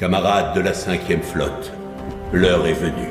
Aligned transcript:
Camarades 0.00 0.56
de 0.56 0.62
la 0.62 0.72
cinquième 0.72 1.20
flotte, 1.20 1.74
l'heure 2.32 2.66
est 2.66 2.72
venue. 2.72 3.10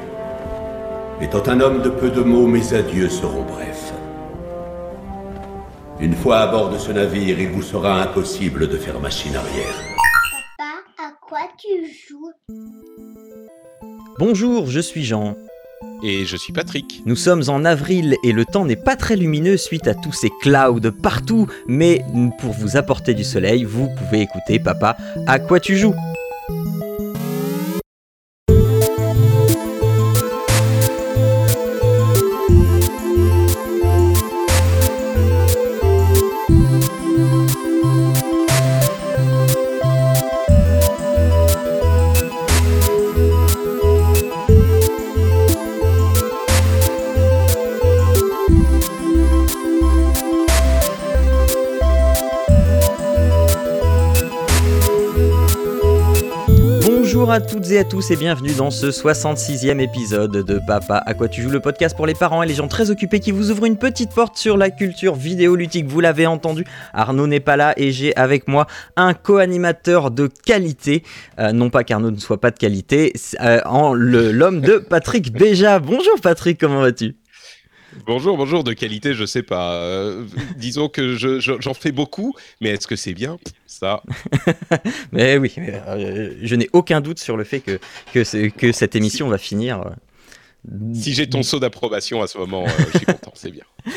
Étant 1.22 1.48
un 1.48 1.62
homme 1.62 1.84
de 1.84 1.90
peu 1.90 2.10
de 2.10 2.22
mots, 2.22 2.48
mes 2.48 2.74
adieux 2.74 3.10
seront 3.10 3.44
brefs. 3.44 3.94
Une 6.00 6.16
fois 6.16 6.40
à 6.40 6.48
bord 6.48 6.72
de 6.72 6.80
ce 6.80 6.92
navire, 6.92 7.40
il 7.40 7.50
vous 7.50 7.62
sera 7.62 8.02
impossible 8.02 8.68
de 8.68 8.76
faire 8.76 9.00
machine 9.00 9.36
arrière. 9.36 9.76
Papa, 10.58 10.82
à 10.98 11.12
quoi 11.22 11.42
tu 11.60 11.86
joues? 11.86 12.32
Bonjour, 14.18 14.66
je 14.66 14.80
suis 14.80 15.06
Jean. 15.06 15.36
Et 16.04 16.26
je 16.26 16.38
suis 16.38 16.54
Patrick. 16.54 17.04
Nous 17.06 17.16
sommes 17.16 17.44
en 17.50 17.66
avril 17.66 18.16
et 18.24 18.32
le 18.32 18.46
temps 18.46 18.66
n'est 18.66 18.76
pas 18.76 18.96
très 18.96 19.16
lumineux 19.16 19.58
suite 19.58 19.88
à 19.88 19.94
tous 19.94 20.14
ces 20.14 20.32
clouds 20.42 20.92
partout, 21.04 21.46
mais 21.68 22.04
pour 22.40 22.54
vous 22.54 22.78
apporter 22.78 23.14
du 23.14 23.24
soleil, 23.24 23.64
vous 23.64 23.90
pouvez 23.96 24.22
écouter 24.22 24.58
Papa, 24.58 24.98
à 25.28 25.38
quoi 25.38 25.60
tu 25.60 25.78
joues? 25.78 25.94
Toutes 57.42 57.72
et 57.72 57.80
à 57.80 57.84
tous 57.84 58.12
et 58.12 58.16
bienvenue 58.16 58.52
dans 58.58 58.70
ce 58.70 58.88
66e 58.88 59.80
épisode 59.80 60.32
de 60.32 60.60
Papa 60.66 61.02
à 61.06 61.14
quoi 61.14 61.30
tu 61.30 61.42
joues 61.42 61.50
le 61.50 61.62
podcast 61.62 61.96
pour 61.96 62.06
les 62.06 62.14
parents 62.14 62.44
et 62.44 62.48
les 62.48 62.54
gens 62.54 62.68
très 62.68 62.92
occupés 62.92 63.20
qui 63.20 63.32
vous 63.32 63.50
ouvrent 63.52 63.66
une 63.66 63.78
petite 63.78 64.14
porte 64.14 64.38
sur 64.38 64.58
la 64.58 64.70
culture 64.70 65.16
vidéoludique. 65.16 65.88
Vous 65.88 66.02
l'avez 66.02 66.28
entendu, 66.28 66.66
Arnaud 66.94 67.28
n'est 67.28 67.40
pas 67.40 67.56
là 67.56 67.74
et 67.78 67.92
j'ai 67.92 68.16
avec 68.18 68.48
moi 68.48 68.68
un 68.98 69.14
co-animateur 69.14 70.12
de 70.12 70.28
qualité, 70.28 71.04
euh, 71.40 71.52
non 71.52 71.70
pas 71.70 71.84
qu'Arnaud 71.84 72.12
ne 72.12 72.20
soit 72.20 72.42
pas 72.42 72.52
de 72.52 72.58
qualité, 72.58 73.14
euh, 73.42 73.62
en 73.66 73.94
l'homme 73.94 74.60
de 74.60 74.78
Patrick 74.78 75.32
Béja. 75.32 75.80
Bonjour 75.80 76.20
Patrick, 76.22 76.60
comment 76.60 76.82
vas-tu? 76.82 77.16
Bonjour, 78.06 78.38
bonjour, 78.38 78.64
de 78.64 78.74
qualité, 78.74 79.14
je 79.14 79.26
sais 79.26 79.44
pas. 79.44 79.74
Euh, 79.74 80.26
disons 80.58 80.90
que 80.90 81.16
je- 81.16 81.40
je- 81.40 81.60
j'en 81.60 81.74
fais 81.74 81.92
beaucoup, 81.92 82.36
mais 82.62 82.70
est-ce 82.70 82.88
que 82.88 82.96
c'est 82.96 83.14
bien 83.14 83.38
Ça, 83.66 84.04
Mais 85.12 85.38
oui, 85.38 85.54
mais, 85.58 85.82
euh, 85.88 86.34
je 86.42 86.56
n'ai 86.56 86.70
aucun 86.74 87.02
doute 87.02 87.20
sur 87.20 87.36
le 87.38 87.44
fait 87.44 87.60
que, 87.62 87.80
que, 88.14 88.50
que 88.50 88.72
cette 88.72 88.96
émission 88.96 89.28
va 89.28 89.38
finir. 89.38 89.82
euh, 89.82 89.90
si 90.94 91.14
j'ai 91.14 91.28
ton 91.30 91.42
saut 91.42 91.60
d'approbation 91.60 92.22
à 92.22 92.28
ce 92.28 92.38
moment, 92.38 92.66
je 92.92 92.98
suis 92.98 93.06
content, 93.06 93.32
c'est 93.34 93.52
bien. 93.52 93.64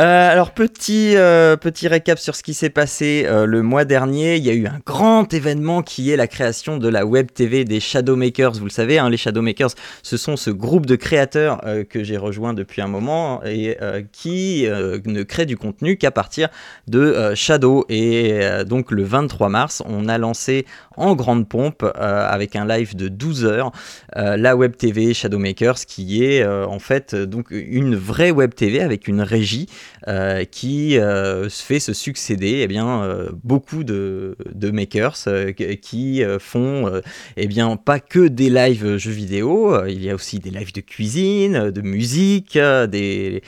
Euh, 0.00 0.32
alors 0.32 0.52
petit 0.52 1.16
euh, 1.16 1.56
petit 1.56 1.88
récap 1.88 2.18
sur 2.18 2.34
ce 2.34 2.42
qui 2.42 2.54
s'est 2.54 2.70
passé 2.70 3.24
euh, 3.26 3.46
le 3.46 3.62
mois 3.62 3.84
dernier. 3.84 4.36
Il 4.36 4.44
y 4.44 4.50
a 4.50 4.54
eu 4.54 4.66
un 4.66 4.80
grand 4.84 5.32
événement 5.32 5.82
qui 5.82 6.10
est 6.10 6.16
la 6.16 6.26
création 6.26 6.76
de 6.78 6.88
la 6.88 7.06
web 7.06 7.28
TV 7.32 7.64
des 7.64 7.80
Shadowmakers. 7.80 8.54
Vous 8.54 8.64
le 8.64 8.70
savez, 8.70 8.98
hein, 8.98 9.08
les 9.10 9.16
Shadowmakers, 9.16 9.70
ce 10.02 10.16
sont 10.16 10.36
ce 10.36 10.50
groupe 10.50 10.86
de 10.86 10.96
créateurs 10.96 11.60
que 11.88 12.02
j'ai 12.02 12.16
rejoint 12.16 12.54
depuis 12.54 12.82
un 12.82 12.88
moment 12.88 13.42
et 13.44 13.76
qui 14.12 14.66
ne 14.66 15.22
crée 15.22 15.46
du 15.46 15.56
contenu 15.56 15.96
qu'à 15.96 16.10
partir 16.10 16.48
de 16.88 17.34
Shadow. 17.34 17.84
Et 17.88 18.40
donc 18.66 18.90
le 18.90 19.04
23 19.04 19.48
mars, 19.48 19.82
on 19.86 20.08
a 20.08 20.18
lancé 20.18 20.66
en 20.96 21.14
grande 21.14 21.48
pompe 21.48 21.84
avec 21.94 22.56
un 22.56 22.66
live 22.66 22.96
de 22.96 23.08
12 23.08 23.44
heures 23.44 23.72
la 24.14 24.56
web 24.56 24.76
TV 24.76 25.14
Shadowmakers 25.14 25.86
qui 25.86 26.24
est 26.24 26.44
en 26.46 26.78
fait 26.78 27.14
donc 27.14 27.50
une 27.50 27.96
vraie 27.96 28.30
web 28.30 28.54
TV 28.54 28.80
avec 28.80 29.08
une 29.08 29.20
régie 29.20 29.68
euh, 30.08 30.44
qui 30.44 30.98
euh, 30.98 31.48
fait 31.48 31.80
se 31.80 31.92
succéder 31.92 32.60
eh 32.62 32.66
bien 32.66 33.02
euh, 33.02 33.28
beaucoup 33.42 33.84
de, 33.84 34.36
makers 34.70 35.16
euh, 35.26 35.52
qui 35.52 36.22
font 36.38 37.00
eh 37.36 37.46
bien 37.46 37.76
pas 37.76 38.00
que 38.00 38.28
des 38.28 38.50
lives 38.50 38.96
jeux 38.96 39.10
vidéo 39.10 39.84
il 39.86 40.02
y 40.02 40.10
a 40.10 40.14
aussi 40.14 40.38
des 40.38 40.50
lives 40.50 40.72
de 40.72 40.80
cuisine 40.80 41.70
de 41.70 41.80
musique 41.80 42.58
des 42.88 43.42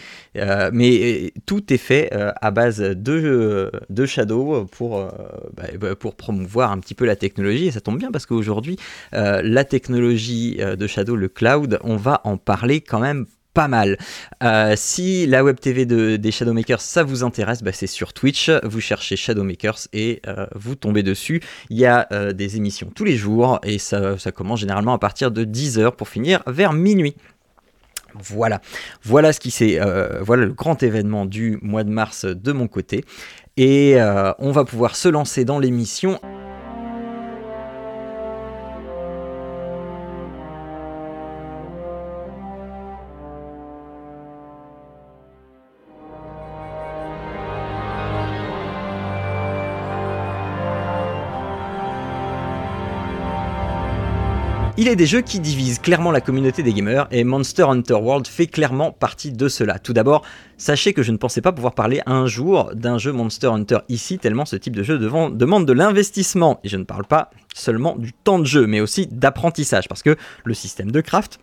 mais 0.73 1.33
tout 1.47 1.73
est 1.73 1.79
fait 1.79 2.11
à 2.13 2.51
base 2.51 2.79
de, 2.79 3.71
de 3.91 4.07
Shadow 4.07 4.65
pour, 4.67 4.99
bah, 5.57 5.65
bah, 5.79 5.97
pour 5.97 6.15
promouvoir 6.15 6.71
un 6.71 6.79
petit 6.79 6.95
peu 6.95 7.05
la 7.07 7.17
technologie. 7.17 7.67
Et 7.67 7.71
ça 7.73 7.81
tombe 7.81 7.99
bien 7.99 8.13
parce 8.13 8.27
qu'aujourd'hui 8.27 8.77
la 9.13 9.65
technologie 9.65 10.57
de 10.57 10.87
Shadow, 10.87 11.17
le 11.17 11.29
cloud, 11.29 11.79
on 11.83 11.97
va 11.97 12.21
en 12.25 12.37
parler 12.37 12.81
quand 12.81 13.01
même 13.01 13.27
pas 13.55 13.69
mal. 13.69 13.99
Euh, 14.43 14.75
si 14.77 15.27
la 15.27 15.43
web 15.43 15.59
TV 15.59 15.87
de, 15.87 16.17
des 16.17 16.31
Shadowmakers, 16.31 16.81
ça 16.81 17.03
vous 17.03 17.25
intéresse, 17.25 17.63
bah, 17.63 17.73
c'est 17.73 17.87
sur 17.87 18.13
Twitch. 18.13 18.51
Vous 18.63 18.81
cherchez 18.81 19.17
Shadowmakers 19.17 19.89
et 19.93 20.23
euh, 20.27 20.47
vous 20.55 20.75
tombez 20.75 21.03
dessus. 21.03 21.41
Il 21.71 21.79
y 21.79 21.87
a 21.87 22.07
euh, 22.13 22.33
des 22.33 22.57
émissions 22.57 22.91
tous 22.95 23.05
les 23.05 23.17
jours 23.17 23.59
et 23.65 23.79
ça, 23.79 24.17
commence 24.35 24.61
généralement 24.61 24.93
à 24.93 24.99
partir 24.99 25.31
de 25.31 25.45
10h 25.45 25.93
pour 25.93 26.09
finir 26.09 26.43
vers 26.47 26.73
minuit. 26.73 27.17
Voilà, 28.15 28.61
voilà 29.03 29.33
ce 29.33 29.41
qui 29.41 29.51
c'est, 29.51 29.81
euh, 29.81 30.21
voilà 30.23 30.45
le 30.45 30.53
grand 30.53 30.83
événement 30.83 31.27
du 31.27 31.59
mois 31.63 31.85
de 31.85 31.91
mars 31.91 32.25
de 32.25 32.53
mon 32.53 32.69
côté. 32.69 33.05
Et 33.57 33.97
on 34.39 34.53
va 34.53 34.65
pouvoir 34.65 34.95
se 34.95 35.09
lancer 35.09 35.45
dans 35.45 35.59
l'émission 35.59 36.21
Il 54.81 54.87
est 54.87 54.95
des 54.95 55.07
jeux 55.07 55.23
qui 55.23 55.41
divisent 55.41 55.81
clairement 55.81 56.13
la 56.13 56.21
communauté 56.21 56.63
des 56.63 56.73
gamers 56.73 57.09
et 57.11 57.25
Monster 57.25 57.65
Hunter 57.65 57.95
World 57.95 58.29
fait 58.29 58.47
clairement 58.47 58.93
partie 58.93 59.33
de 59.33 59.49
cela. 59.49 59.81
Tout 59.81 59.93
d'abord, 59.93 60.25
sachez 60.57 60.93
que 60.93 61.03
je 61.03 61.11
ne 61.11 61.17
pensais 61.17 61.41
pas 61.41 61.51
pouvoir 61.51 61.75
parler 61.75 62.01
un 62.07 62.27
jour 62.27 62.71
d'un 62.77 62.97
jeu 62.97 63.11
Monster 63.11 63.49
Hunter 63.49 63.79
ici, 63.89 64.21
tellement 64.21 64.45
ce 64.45 64.55
type 64.55 64.77
de 64.77 64.85
jeu 64.85 64.97
demande 64.97 65.67
de 65.67 65.73
l'investissement. 65.73 66.61
Et 66.63 66.69
je 66.69 66.77
ne 66.77 66.85
parle 66.85 67.07
pas 67.07 67.31
seulement 67.53 67.97
du 67.97 68.13
temps 68.13 68.39
de 68.39 68.45
jeu, 68.45 68.69
mais 68.69 68.81
aussi 68.81 69.09
d'apprentissage, 69.09 69.89
parce 69.89 70.05
que 70.05 70.15
le 70.45 70.55
système 70.55 70.93
de 70.93 71.01
craft, 71.01 71.41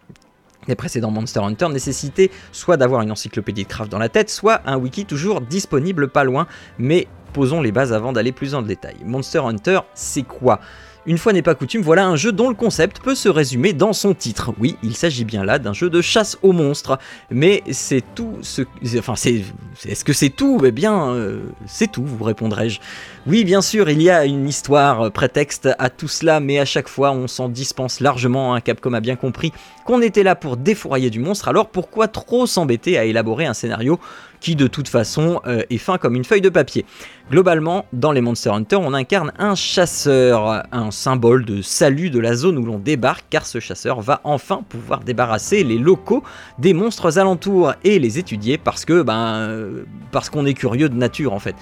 les 0.69 0.75
précédents 0.75 1.11
Monster 1.11 1.41
Hunter 1.41 1.67
nécessitaient 1.67 2.31
soit 2.53 2.77
d'avoir 2.77 3.01
une 3.01 3.11
encyclopédie 3.11 3.63
de 3.63 3.67
craft 3.67 3.91
dans 3.91 3.99
la 3.99 4.07
tête, 4.07 4.29
soit 4.29 4.61
un 4.65 4.77
wiki 4.77 5.03
toujours 5.03 5.41
disponible 5.41 6.07
pas 6.07 6.23
loin, 6.23 6.47
mais 6.79 7.09
posons 7.33 7.61
les 7.61 7.73
bases 7.73 7.91
avant 7.91 8.13
d'aller 8.13 8.31
plus 8.31 8.53
le 8.53 8.63
détail. 8.63 8.95
Monster 9.03 9.39
Hunter, 9.39 9.79
c'est 9.93 10.23
quoi? 10.23 10.61
Une 11.05 11.17
fois 11.17 11.33
n'est 11.33 11.41
pas 11.41 11.55
coutume, 11.55 11.81
voilà 11.81 12.07
un 12.07 12.15
jeu 12.15 12.31
dont 12.31 12.49
le 12.49 12.55
concept 12.55 12.99
peut 12.99 13.15
se 13.15 13.29
résumer 13.29 13.73
dans 13.73 13.93
son 13.93 14.13
titre. 14.13 14.53
Oui, 14.59 14.77
il 14.83 14.95
s'agit 14.95 15.25
bien 15.25 15.43
là 15.43 15.59
d'un 15.59 15.73
jeu 15.73 15.89
de 15.89 16.01
chasse 16.01 16.37
aux 16.41 16.51
monstres, 16.51 16.97
mais 17.29 17.63
c'est 17.71 18.03
tout 18.15 18.37
ce... 18.41 18.63
Enfin, 18.97 19.15
c'est... 19.15 19.43
Est-ce 19.85 20.03
que 20.03 20.13
c'est 20.13 20.29
tout? 20.29 20.61
Eh 20.65 20.71
bien, 20.71 21.09
euh, 21.09 21.43
c'est 21.65 21.91
tout, 21.91 22.05
vous 22.05 22.23
répondrai-je. 22.23 22.79
Oui, 23.27 23.43
bien 23.43 23.63
sûr, 23.63 23.89
il 23.89 24.03
y 24.03 24.11
a 24.11 24.23
une 24.23 24.47
histoire 24.47 25.01
euh, 25.01 25.09
prétexte 25.09 25.67
à 25.79 25.89
tout 25.89 26.07
cela, 26.07 26.39
mais 26.39 26.59
à 26.59 26.65
chaque 26.65 26.87
fois, 26.87 27.11
on 27.11 27.27
s'en 27.27 27.49
dispense 27.49 27.99
largement. 27.99 28.53
Hein. 28.53 28.61
Capcom 28.61 28.93
a 28.93 28.99
bien 28.99 29.15
compris 29.15 29.51
qu'on 29.83 30.03
était 30.03 30.21
là 30.21 30.35
pour 30.35 30.57
défourailler 30.57 31.09
du 31.09 31.19
monstre, 31.19 31.47
alors 31.47 31.69
pourquoi 31.69 32.07
trop 32.07 32.45
s'embêter 32.45 32.99
à 32.99 33.05
élaborer 33.05 33.47
un 33.47 33.55
scénario 33.55 33.99
qui 34.41 34.55
de 34.55 34.67
toute 34.67 34.87
façon 34.87 35.41
euh, 35.47 35.63
est 35.71 35.79
fin 35.79 35.97
comme 35.97 36.13
une 36.13 36.23
feuille 36.23 36.41
de 36.41 36.49
papier? 36.49 36.85
Globalement, 37.31 37.85
dans 37.93 38.11
les 38.11 38.21
Monster 38.21 38.51
Hunter, 38.51 38.75
on 38.75 38.93
incarne 38.93 39.31
un 39.39 39.55
chasseur, 39.55 40.63
un 40.71 40.91
symbole 40.91 41.45
de 41.45 41.63
salut 41.63 42.11
de 42.11 42.19
la 42.19 42.35
zone 42.35 42.59
où 42.59 42.65
l'on 42.65 42.77
débarque, 42.77 43.25
car 43.31 43.47
ce 43.47 43.59
chasseur 43.59 44.01
va 44.01 44.21
enfin 44.23 44.63
pouvoir 44.69 44.99
débarrasser 44.99 45.63
les 45.63 45.79
locaux 45.79 46.23
des 46.59 46.73
monstres 46.73 47.17
alentours 47.17 47.73
et 47.83 47.97
les 47.97 48.19
étudier 48.19 48.59
parce 48.59 48.85
que, 48.85 49.01
ben, 49.01 49.47
euh, 49.49 49.83
parce 50.11 50.29
qu'on 50.29 50.45
est 50.45 50.53
curieux 50.53 50.89
de 50.89 50.95
nature 50.95 51.33
en 51.33 51.39
fait. 51.39 51.55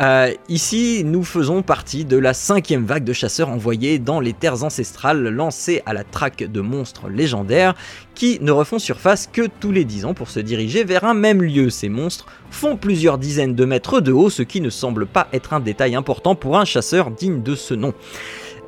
Euh, 0.00 0.32
ici, 0.48 1.02
nous 1.04 1.22
faisons 1.22 1.62
partie 1.62 2.04
de 2.04 2.16
la 2.16 2.34
cinquième 2.34 2.84
vague 2.84 3.04
de 3.04 3.12
chasseurs 3.12 3.48
envoyés 3.48 4.00
dans 4.00 4.18
les 4.18 4.32
terres 4.32 4.64
ancestrales, 4.64 5.28
lancés 5.28 5.82
à 5.86 5.92
la 5.92 6.02
traque 6.02 6.42
de 6.42 6.60
monstres 6.60 7.08
légendaires 7.08 7.74
qui 8.14 8.38
ne 8.40 8.50
refont 8.50 8.80
surface 8.80 9.28
que 9.32 9.48
tous 9.60 9.70
les 9.70 9.84
10 9.84 10.06
ans 10.06 10.14
pour 10.14 10.30
se 10.30 10.40
diriger 10.40 10.82
vers 10.82 11.04
un 11.04 11.14
même 11.14 11.42
lieu. 11.42 11.70
Ces 11.70 11.88
monstres 11.88 12.26
font 12.50 12.76
plusieurs 12.76 13.18
dizaines 13.18 13.54
de 13.54 13.64
mètres 13.64 14.00
de 14.00 14.12
haut, 14.12 14.30
ce 14.30 14.42
qui 14.42 14.60
ne 14.60 14.70
semble 14.70 15.06
pas 15.06 15.28
être 15.32 15.52
un 15.52 15.60
détail 15.60 15.94
important 15.94 16.34
pour 16.34 16.58
un 16.58 16.64
chasseur 16.64 17.12
digne 17.12 17.42
de 17.42 17.54
ce 17.54 17.74
nom. 17.74 17.94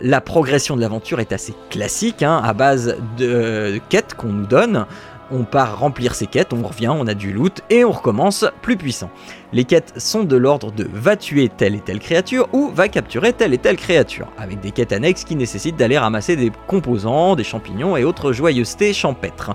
La 0.00 0.20
progression 0.20 0.76
de 0.76 0.82
l'aventure 0.82 1.20
est 1.20 1.32
assez 1.32 1.54
classique, 1.70 2.22
hein, 2.22 2.40
à 2.44 2.52
base 2.52 2.96
de 3.16 3.80
quêtes 3.88 4.14
qu'on 4.14 4.28
nous 4.28 4.46
donne. 4.46 4.86
On 5.30 5.44
part 5.44 5.78
remplir 5.78 6.14
ses 6.14 6.26
quêtes, 6.26 6.52
on 6.52 6.62
revient, 6.62 6.88
on 6.88 7.06
a 7.06 7.14
du 7.14 7.32
loot 7.32 7.62
et 7.70 7.84
on 7.84 7.90
recommence 7.90 8.44
plus 8.62 8.76
puissant. 8.76 9.10
Les 9.52 9.64
quêtes 9.64 9.94
sont 9.96 10.24
de 10.24 10.36
l'ordre 10.36 10.72
de 10.72 10.88
va 10.92 11.16
tuer 11.16 11.48
telle 11.48 11.74
et 11.74 11.80
telle 11.80 11.98
créature 11.98 12.48
ou 12.52 12.70
va 12.74 12.88
capturer 12.88 13.32
telle 13.32 13.54
et 13.54 13.58
telle 13.58 13.76
créature, 13.76 14.28
avec 14.38 14.60
des 14.60 14.70
quêtes 14.70 14.92
annexes 14.92 15.24
qui 15.24 15.36
nécessitent 15.36 15.76
d'aller 15.76 15.98
ramasser 15.98 16.36
des 16.36 16.52
composants, 16.66 17.36
des 17.36 17.44
champignons 17.44 17.96
et 17.96 18.04
autres 18.04 18.32
joyeusetés 18.32 18.92
champêtres. 18.92 19.54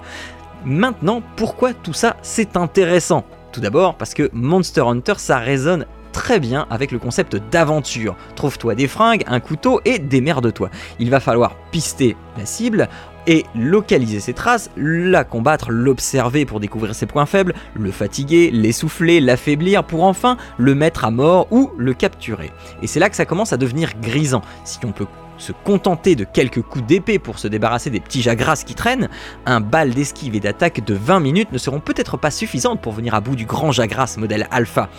Maintenant, 0.65 1.21
pourquoi 1.35 1.73
tout 1.73 1.94
ça 1.94 2.18
c'est 2.21 2.57
intéressant? 2.57 3.23
Tout 3.51 3.62
d'abord 3.62 3.95
parce 3.95 4.13
que 4.13 4.29
Monster 4.31 4.81
Hunter 4.81 5.15
ça 5.18 5.39
résonne 5.39 5.85
très 6.11 6.39
bien 6.39 6.67
avec 6.69 6.91
le 6.91 6.99
concept 6.99 7.35
d'aventure. 7.35 8.15
Trouve-toi 8.35 8.75
des 8.75 8.87
fringues, 8.87 9.23
un 9.27 9.39
couteau 9.39 9.81
et 9.85 9.99
démerde-toi. 9.99 10.69
Il 10.99 11.09
va 11.09 11.19
falloir 11.19 11.55
pister 11.71 12.15
la 12.37 12.45
cible 12.45 12.87
et 13.27 13.45
localiser 13.55 14.19
ses 14.19 14.33
traces, 14.33 14.69
la 14.75 15.23
combattre, 15.23 15.71
l'observer 15.71 16.45
pour 16.45 16.59
découvrir 16.59 16.95
ses 16.95 17.05
points 17.05 17.25
faibles, 17.25 17.53
le 17.75 17.91
fatiguer, 17.91 18.49
l'essouffler, 18.51 19.19
l'affaiblir 19.19 19.83
pour 19.83 20.03
enfin 20.03 20.37
le 20.57 20.75
mettre 20.75 21.05
à 21.05 21.11
mort 21.11 21.47
ou 21.51 21.71
le 21.77 21.93
capturer. 21.93 22.51
Et 22.81 22.87
c'est 22.87 22.99
là 22.99 23.09
que 23.09 23.15
ça 23.15 23.25
commence 23.25 23.53
à 23.53 23.57
devenir 23.57 23.91
grisant. 24.01 24.41
Si 24.63 24.79
on 24.85 24.91
peut 24.91 25.05
se 25.37 25.51
contenter 25.51 26.15
de 26.15 26.23
quelques 26.23 26.61
coups 26.61 26.85
d'épée 26.85 27.19
pour 27.19 27.39
se 27.39 27.47
débarrasser 27.47 27.89
des 27.89 27.99
petits 27.99 28.21
jagras 28.21 28.63
qui 28.65 28.75
traînent, 28.75 29.09
un 29.45 29.59
bal 29.59 29.91
d'esquive 29.91 30.35
et 30.35 30.39
d'attaque 30.39 30.85
de 30.85 30.93
20 30.93 31.19
minutes 31.19 31.51
ne 31.51 31.57
seront 31.57 31.79
peut-être 31.79 32.17
pas 32.17 32.31
suffisantes 32.31 32.81
pour 32.81 32.93
venir 32.93 33.15
à 33.15 33.21
bout 33.21 33.35
du 33.35 33.45
grand 33.45 33.71
jagras 33.71 34.15
modèle 34.17 34.47
alpha. 34.51 34.89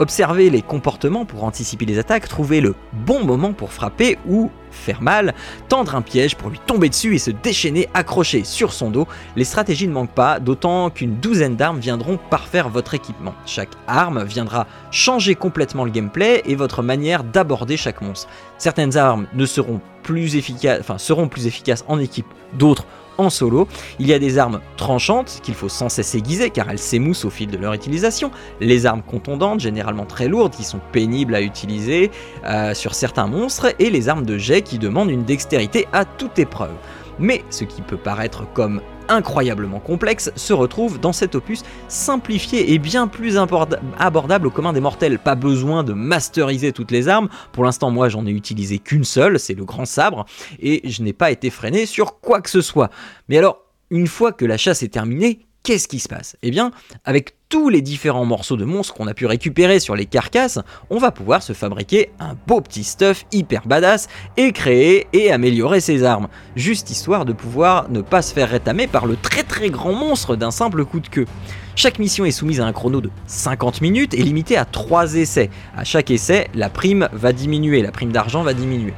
Observer 0.00 0.48
les 0.48 0.62
comportements 0.62 1.26
pour 1.26 1.44
anticiper 1.44 1.84
les 1.84 1.98
attaques, 1.98 2.26
trouver 2.26 2.62
le 2.62 2.74
bon 3.04 3.22
moment 3.22 3.52
pour 3.52 3.70
frapper 3.70 4.16
ou 4.26 4.50
faire 4.70 5.02
mal, 5.02 5.34
tendre 5.68 5.94
un 5.94 6.00
piège 6.00 6.36
pour 6.36 6.48
lui 6.48 6.58
tomber 6.58 6.88
dessus 6.88 7.14
et 7.14 7.18
se 7.18 7.30
déchaîner 7.30 7.86
accroché 7.92 8.44
sur 8.44 8.72
son 8.72 8.90
dos, 8.90 9.06
les 9.36 9.44
stratégies 9.44 9.86
ne 9.88 9.92
manquent 9.92 10.14
pas, 10.14 10.40
d'autant 10.40 10.88
qu'une 10.88 11.16
douzaine 11.16 11.54
d'armes 11.54 11.80
viendront 11.80 12.18
parfaire 12.30 12.70
votre 12.70 12.94
équipement. 12.94 13.34
Chaque 13.44 13.68
arme 13.86 14.24
viendra 14.24 14.66
changer 14.90 15.34
complètement 15.34 15.84
le 15.84 15.90
gameplay 15.90 16.42
et 16.46 16.54
votre 16.54 16.82
manière 16.82 17.22
d'aborder 17.22 17.76
chaque 17.76 18.00
monstre. 18.00 18.28
Certaines 18.56 18.96
armes 18.96 19.26
seront 19.44 19.82
plus 20.02 20.36
efficaces, 20.36 20.80
enfin 20.80 20.96
seront 20.96 21.28
plus 21.28 21.46
efficaces 21.46 21.84
en 21.88 21.98
équipe, 21.98 22.26
d'autres 22.54 22.86
en 23.20 23.30
solo. 23.30 23.68
Il 23.98 24.06
y 24.06 24.12
a 24.12 24.18
des 24.18 24.38
armes 24.38 24.60
tranchantes 24.76 25.40
qu'il 25.42 25.54
faut 25.54 25.68
sans 25.68 25.88
cesse 25.88 26.14
aiguiser 26.14 26.50
car 26.50 26.70
elles 26.70 26.78
s'émoussent 26.78 27.24
au 27.24 27.30
fil 27.30 27.48
de 27.48 27.56
leur 27.56 27.72
utilisation. 27.72 28.30
Les 28.60 28.86
armes 28.86 29.02
contondantes, 29.02 29.60
généralement 29.60 30.06
très 30.06 30.28
lourdes, 30.28 30.54
qui 30.54 30.64
sont 30.64 30.80
pénibles 30.92 31.34
à 31.34 31.42
utiliser 31.42 32.10
euh, 32.46 32.74
sur 32.74 32.94
certains 32.94 33.26
monstres. 33.26 33.74
Et 33.78 33.90
les 33.90 34.08
armes 34.08 34.26
de 34.26 34.38
jet 34.38 34.62
qui 34.62 34.78
demandent 34.78 35.10
une 35.10 35.24
dextérité 35.24 35.86
à 35.92 36.04
toute 36.04 36.38
épreuve. 36.38 36.74
Mais 37.18 37.44
ce 37.50 37.64
qui 37.64 37.82
peut 37.82 37.98
paraître 37.98 38.50
comme 38.52 38.80
incroyablement 39.10 39.80
complexe 39.80 40.32
se 40.36 40.52
retrouve 40.52 40.98
dans 41.00 41.12
cet 41.12 41.34
opus 41.34 41.62
simplifié 41.88 42.72
et 42.72 42.78
bien 42.78 43.08
plus 43.08 43.36
abordable 43.36 44.46
au 44.46 44.50
commun 44.50 44.72
des 44.72 44.80
mortels. 44.80 45.18
Pas 45.18 45.34
besoin 45.34 45.84
de 45.84 45.92
masteriser 45.92 46.72
toutes 46.72 46.90
les 46.90 47.08
armes. 47.08 47.28
Pour 47.52 47.64
l'instant, 47.64 47.90
moi, 47.90 48.08
j'en 48.08 48.26
ai 48.26 48.30
utilisé 48.30 48.78
qu'une 48.78 49.04
seule, 49.04 49.38
c'est 49.38 49.54
le 49.54 49.64
grand 49.64 49.84
sabre, 49.84 50.24
et 50.60 50.88
je 50.88 51.02
n'ai 51.02 51.12
pas 51.12 51.30
été 51.30 51.50
freiné 51.50 51.86
sur 51.86 52.20
quoi 52.20 52.40
que 52.40 52.50
ce 52.50 52.60
soit. 52.60 52.90
Mais 53.28 53.38
alors, 53.38 53.64
une 53.90 54.06
fois 54.06 54.32
que 54.32 54.44
la 54.44 54.56
chasse 54.56 54.82
est 54.82 54.88
terminée, 54.88 55.46
qu'est-ce 55.62 55.88
qui 55.88 55.98
se 55.98 56.08
passe? 56.08 56.36
Eh 56.42 56.50
bien, 56.50 56.70
avec 57.04 57.34
tous 57.48 57.68
les 57.68 57.82
différents 57.82 58.24
morceaux 58.24 58.56
de 58.56 58.64
monstres 58.64 58.94
qu'on 58.94 59.06
a 59.08 59.14
pu 59.14 59.26
récupérer 59.26 59.80
sur 59.80 59.96
les 59.96 60.06
carcasses, 60.06 60.58
on 60.88 60.98
va 60.98 61.10
pouvoir 61.10 61.42
se 61.42 61.52
fabriquer 61.52 62.10
un 62.18 62.36
beau 62.46 62.60
petit 62.60 62.84
stuff 62.84 63.24
hyper 63.32 63.66
badass 63.66 64.08
et 64.36 64.52
créer 64.52 65.08
et 65.12 65.32
améliorer 65.32 65.80
ses 65.80 66.04
armes, 66.04 66.28
juste 66.56 66.90
histoire 66.90 67.24
de 67.24 67.32
pouvoir 67.32 67.90
ne 67.90 68.00
pas 68.00 68.22
se 68.22 68.32
faire 68.32 68.50
rétamer 68.50 68.86
par 68.86 69.06
le 69.06 69.16
très 69.16 69.42
très 69.42 69.70
grand 69.70 69.92
monstre 69.92 70.36
d'un 70.36 70.50
simple 70.50 70.84
coup 70.84 71.00
de 71.00 71.08
queue. 71.08 71.26
Chaque 71.76 71.98
mission 71.98 72.24
est 72.24 72.30
soumise 72.30 72.60
à 72.60 72.66
un 72.66 72.72
chrono 72.72 73.00
de 73.00 73.10
50 73.26 73.80
minutes 73.80 74.14
et 74.14 74.22
limitée 74.22 74.56
à 74.56 74.64
3 74.64 75.14
essais. 75.14 75.50
À 75.76 75.84
chaque 75.84 76.10
essai, 76.10 76.48
la 76.54 76.68
prime 76.68 77.08
va 77.12 77.32
diminuer, 77.32 77.80
la 77.82 77.90
prime 77.90 78.12
d'argent 78.12 78.42
va 78.42 78.54
diminuer. 78.54 78.92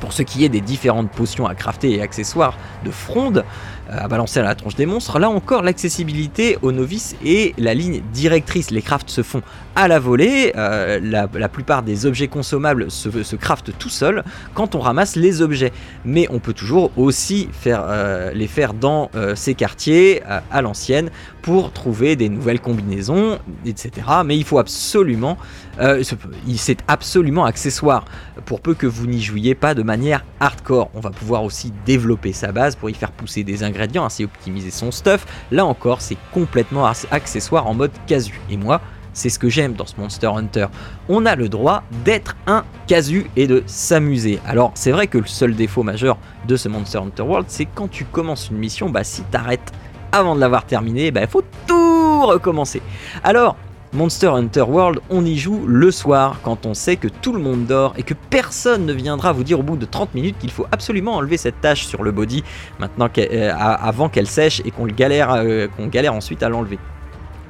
Pour 0.00 0.12
ce 0.12 0.22
qui 0.22 0.44
est 0.44 0.48
des 0.48 0.60
différentes 0.60 1.10
potions 1.10 1.46
à 1.46 1.54
crafter 1.54 1.94
et 1.94 2.02
accessoires 2.02 2.56
de 2.84 2.90
fronde, 2.90 3.44
à 3.88 4.08
balancer 4.08 4.40
à 4.40 4.42
la 4.42 4.54
tronche 4.54 4.74
des 4.74 4.86
monstres. 4.86 5.18
Là 5.18 5.30
encore, 5.30 5.62
l'accessibilité 5.62 6.58
aux 6.62 6.72
novices 6.72 7.16
et 7.24 7.54
la 7.58 7.74
ligne 7.74 8.02
directrice. 8.12 8.70
Les 8.70 8.82
crafts 8.82 9.10
se 9.10 9.22
font 9.22 9.42
à 9.74 9.88
la 9.88 9.98
volée. 9.98 10.52
Euh, 10.56 10.98
la, 11.00 11.48
plupart 11.48 11.82
des 11.82 12.06
objets 12.06 12.28
consommables 12.28 12.90
se, 12.90 13.36
craftent 13.36 13.76
tout 13.78 13.88
seuls 13.88 14.24
quand 14.54 14.74
on 14.74 14.80
ramasse 14.80 15.16
les 15.16 15.42
objets. 15.42 15.72
Mais 16.04 16.26
on 16.30 16.38
peut 16.38 16.52
toujours 16.52 16.90
aussi 16.96 17.48
euh, 17.66 18.32
les 18.32 18.48
faire 18.48 18.74
dans 18.74 19.10
ces 19.34 19.54
quartiers 19.54 20.22
à 20.50 20.62
l'ancienne 20.62 21.10
pour 21.42 21.72
trouver 21.72 22.16
des 22.16 22.28
nouvelles 22.28 22.60
combinaisons, 22.60 23.38
etc. 23.64 23.90
Mais 24.24 24.36
il 24.36 24.44
faut 24.44 24.58
absolument, 24.58 25.38
c'est 25.78 26.78
absolument 26.88 27.44
accessoire 27.44 28.04
pour 28.44 28.60
peu 28.60 28.74
que 28.74 28.86
vous 28.86 29.06
n'y 29.06 29.22
jouiez 29.22 29.54
pas 29.54 29.74
de 29.74 29.82
manière 29.82 30.24
hardcore. 30.40 30.90
On 30.94 31.00
va 31.00 31.10
pouvoir 31.10 31.44
aussi 31.44 31.72
développer 31.84 32.32
sa 32.32 32.50
base 32.50 32.74
pour 32.74 32.90
y 32.90 32.94
faire 32.94 33.12
pousser 33.12 33.44
des 33.44 33.62
ingrédients 33.62 33.75
ainsi 34.04 34.24
optimiser 34.24 34.70
son 34.70 34.90
stuff. 34.90 35.26
Là 35.50 35.64
encore, 35.64 36.00
c'est 36.00 36.16
complètement 36.32 36.86
accessoire 37.10 37.66
en 37.66 37.74
mode 37.74 37.92
casu. 38.06 38.40
Et 38.50 38.56
moi, 38.56 38.80
c'est 39.12 39.30
ce 39.30 39.38
que 39.38 39.48
j'aime 39.48 39.72
dans 39.72 39.86
ce 39.86 39.94
Monster 39.98 40.26
Hunter. 40.26 40.66
On 41.08 41.24
a 41.24 41.36
le 41.36 41.48
droit 41.48 41.82
d'être 42.04 42.36
un 42.46 42.64
casu 42.86 43.30
et 43.34 43.46
de 43.46 43.62
s'amuser. 43.66 44.40
Alors 44.46 44.72
c'est 44.74 44.92
vrai 44.92 45.06
que 45.06 45.18
le 45.18 45.26
seul 45.26 45.54
défaut 45.54 45.82
majeur 45.82 46.18
de 46.46 46.56
ce 46.56 46.68
Monster 46.68 46.98
Hunter 46.98 47.22
World, 47.22 47.46
c'est 47.48 47.64
quand 47.64 47.88
tu 47.88 48.04
commences 48.04 48.50
une 48.50 48.58
mission, 48.58 48.90
bah 48.90 49.04
si 49.04 49.22
t'arrêtes 49.22 49.72
avant 50.12 50.34
de 50.34 50.40
l'avoir 50.40 50.66
terminée, 50.66 51.10
bah 51.10 51.22
il 51.22 51.28
faut 51.28 51.44
tout 51.66 52.26
recommencer. 52.26 52.82
Alors 53.24 53.56
Monster 53.92 54.28
Hunter 54.28 54.62
World, 54.62 55.00
on 55.10 55.24
y 55.24 55.36
joue 55.36 55.64
le 55.66 55.90
soir 55.90 56.40
quand 56.42 56.66
on 56.66 56.74
sait 56.74 56.96
que 56.96 57.08
tout 57.08 57.32
le 57.32 57.38
monde 57.38 57.66
dort 57.66 57.94
et 57.96 58.02
que 58.02 58.14
personne 58.14 58.84
ne 58.84 58.92
viendra 58.92 59.32
vous 59.32 59.44
dire 59.44 59.60
au 59.60 59.62
bout 59.62 59.76
de 59.76 59.86
30 59.86 60.14
minutes 60.14 60.36
qu'il 60.38 60.50
faut 60.50 60.66
absolument 60.72 61.14
enlever 61.14 61.36
cette 61.36 61.60
tache 61.60 61.86
sur 61.86 62.02
le 62.02 62.10
body 62.10 62.42
maintenant 62.78 63.08
euh, 63.18 63.52
avant 63.56 64.08
qu'elle 64.08 64.26
sèche 64.26 64.60
et 64.64 64.70
qu'on 64.70 64.86
galère, 64.86 65.32
euh, 65.32 65.68
galère 65.88 66.14
ensuite 66.14 66.42
à 66.42 66.48
l'enlever. 66.48 66.78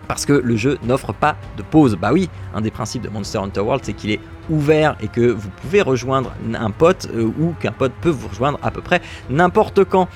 Parce 0.08 0.24
que 0.24 0.34
le 0.34 0.56
jeu 0.56 0.78
n'offre 0.84 1.12
pas 1.12 1.36
de 1.56 1.62
pause. 1.62 1.96
Bah 2.00 2.10
oui, 2.12 2.30
un 2.54 2.60
des 2.60 2.70
principes 2.70 3.02
de 3.02 3.08
Monster 3.08 3.38
Hunter 3.38 3.60
World, 3.60 3.82
c'est 3.84 3.94
qu'il 3.94 4.10
est 4.12 4.20
ouvert 4.48 4.96
et 5.00 5.08
que 5.08 5.22
vous 5.22 5.48
pouvez 5.62 5.82
rejoindre 5.82 6.32
un 6.54 6.70
pote 6.70 7.08
euh, 7.14 7.24
ou 7.40 7.54
qu'un 7.58 7.72
pote 7.72 7.92
peut 8.00 8.10
vous 8.10 8.28
rejoindre 8.28 8.58
à 8.62 8.70
peu 8.70 8.82
près 8.82 9.00
n'importe 9.30 9.84
quand. 9.84 10.08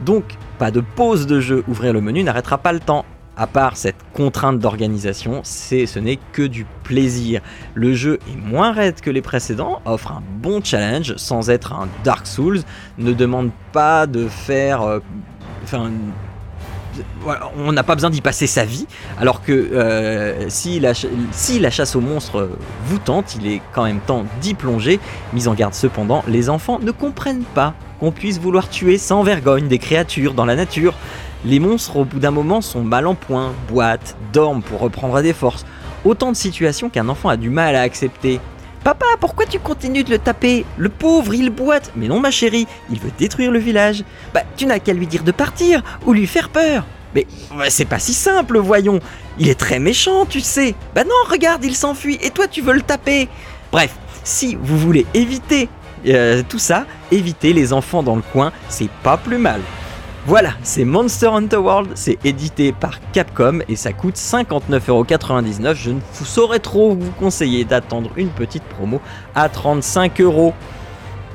Donc, 0.00 0.24
pas 0.58 0.70
de 0.70 0.80
pause 0.80 1.26
de 1.26 1.40
jeu. 1.40 1.62
Ouvrir 1.68 1.92
le 1.92 2.00
menu 2.00 2.22
n'arrêtera 2.22 2.58
pas 2.58 2.72
le 2.72 2.80
temps 2.80 3.04
à 3.36 3.46
part 3.46 3.76
cette 3.76 3.96
contrainte 4.12 4.58
d'organisation, 4.58 5.40
ce 5.44 5.98
n'est 5.98 6.18
que 6.32 6.42
du 6.42 6.66
plaisir. 6.84 7.40
Le 7.74 7.94
jeu 7.94 8.18
est 8.28 8.36
moins 8.36 8.72
raide 8.72 9.00
que 9.00 9.10
les 9.10 9.22
précédents, 9.22 9.80
offre 9.84 10.12
un 10.12 10.22
bon 10.40 10.62
challenge 10.62 11.16
sans 11.16 11.50
être 11.50 11.72
un 11.72 11.88
Dark 12.04 12.26
Souls, 12.26 12.60
ne 12.98 13.12
demande 13.12 13.50
pas 13.72 14.06
de 14.06 14.28
faire... 14.28 14.82
Euh, 14.82 15.00
enfin, 15.64 15.90
on 17.56 17.72
n'a 17.72 17.82
pas 17.82 17.94
besoin 17.94 18.10
d'y 18.10 18.20
passer 18.20 18.46
sa 18.46 18.64
vie, 18.64 18.86
alors 19.18 19.42
que 19.42 19.52
euh, 19.52 20.48
si, 20.48 20.78
la, 20.78 20.92
si, 20.94 21.58
la, 21.58 21.70
chasse 21.70 21.96
aux 21.96 22.00
monstres 22.00 22.50
vous 22.86 22.98
tente, 22.98 23.34
il 23.34 23.48
est 23.48 23.60
quand 23.72 23.84
même 23.84 24.00
temps 24.00 24.24
d'y 24.40 24.54
plonger. 24.54 25.00
Mise 25.32 25.48
en 25.48 25.54
garde 25.54 25.74
cependant, 25.74 26.22
les 26.28 26.50
enfants 26.50 26.78
ne 26.78 26.92
comprennent 26.92 27.44
pas 27.54 27.74
qu'on 27.98 28.12
puisse 28.12 28.38
vouloir 28.38 28.68
tuer 28.68 28.98
sans 28.98 29.22
vergogne 29.22 29.66
des 29.66 29.78
créatures 29.78 30.34
dans 30.34 30.44
la 30.44 30.54
nature. 30.54 30.94
Les 31.44 31.58
monstres, 31.58 31.96
au 31.96 32.04
bout 32.04 32.18
d'un 32.18 32.30
moment, 32.30 32.60
sont 32.60 32.82
mal 32.82 33.06
en 33.06 33.14
point, 33.14 33.52
boitent, 33.68 34.16
dorment 34.32 34.62
pour 34.62 34.80
reprendre 34.80 35.20
des 35.20 35.34
forces. 35.34 35.66
Autant 36.04 36.32
de 36.32 36.36
situations 36.36 36.88
qu'un 36.88 37.08
enfant 37.08 37.28
a 37.28 37.36
du 37.36 37.50
mal 37.50 37.76
à 37.76 37.82
accepter. 37.82 38.40
Papa, 38.82 39.06
pourquoi 39.20 39.46
tu 39.46 39.58
continues 39.58 40.04
de 40.04 40.10
le 40.10 40.18
taper? 40.18 40.64
Le 40.76 40.88
pauvre, 40.88 41.34
il 41.34 41.50
boite. 41.50 41.92
Mais 41.96 42.08
non, 42.08 42.20
ma 42.20 42.30
chérie, 42.30 42.66
il 42.90 42.98
veut 42.98 43.12
détruire 43.18 43.50
le 43.50 43.58
village. 43.58 44.04
Bah, 44.32 44.42
tu 44.56 44.66
n'as 44.66 44.78
qu'à 44.78 44.92
lui 44.92 45.06
dire 45.06 45.22
de 45.22 45.32
partir 45.32 45.82
ou 46.06 46.12
lui 46.12 46.26
faire 46.26 46.48
peur. 46.48 46.84
Mais 47.14 47.26
c'est 47.68 47.84
pas 47.84 47.98
si 47.98 48.12
simple, 48.12 48.58
voyons. 48.58 49.00
Il 49.38 49.48
est 49.48 49.58
très 49.58 49.78
méchant, 49.78 50.26
tu 50.26 50.40
sais. 50.40 50.74
Bah 50.94 51.04
non, 51.04 51.14
regarde, 51.30 51.64
il 51.64 51.76
s'enfuit 51.76 52.18
et 52.22 52.30
toi 52.30 52.48
tu 52.48 52.60
veux 52.60 52.72
le 52.74 52.82
taper. 52.82 53.28
Bref, 53.70 53.94
si 54.24 54.56
vous 54.60 54.78
voulez 54.78 55.06
éviter 55.14 55.68
euh, 56.06 56.42
tout 56.48 56.58
ça, 56.58 56.86
éviter 57.12 57.52
les 57.52 57.72
enfants 57.72 58.02
dans 58.02 58.16
le 58.16 58.22
coin, 58.32 58.52
c'est 58.68 58.90
pas 59.02 59.16
plus 59.16 59.38
mal. 59.38 59.60
Voilà, 60.26 60.54
c'est 60.62 60.86
Monster 60.86 61.26
Hunter 61.26 61.58
World, 61.58 61.90
c'est 61.96 62.16
édité 62.24 62.72
par 62.72 62.98
Capcom 63.12 63.58
et 63.68 63.76
ça 63.76 63.92
coûte 63.92 64.16
59,99€. 64.16 65.74
Je 65.74 65.90
ne 65.90 66.00
saurais 66.12 66.60
trop 66.60 66.94
vous 66.94 67.10
conseiller 67.10 67.66
d'attendre 67.66 68.08
une 68.16 68.30
petite 68.30 68.62
promo 68.62 69.02
à 69.34 69.50
35 69.50 70.22
euros. 70.22 70.54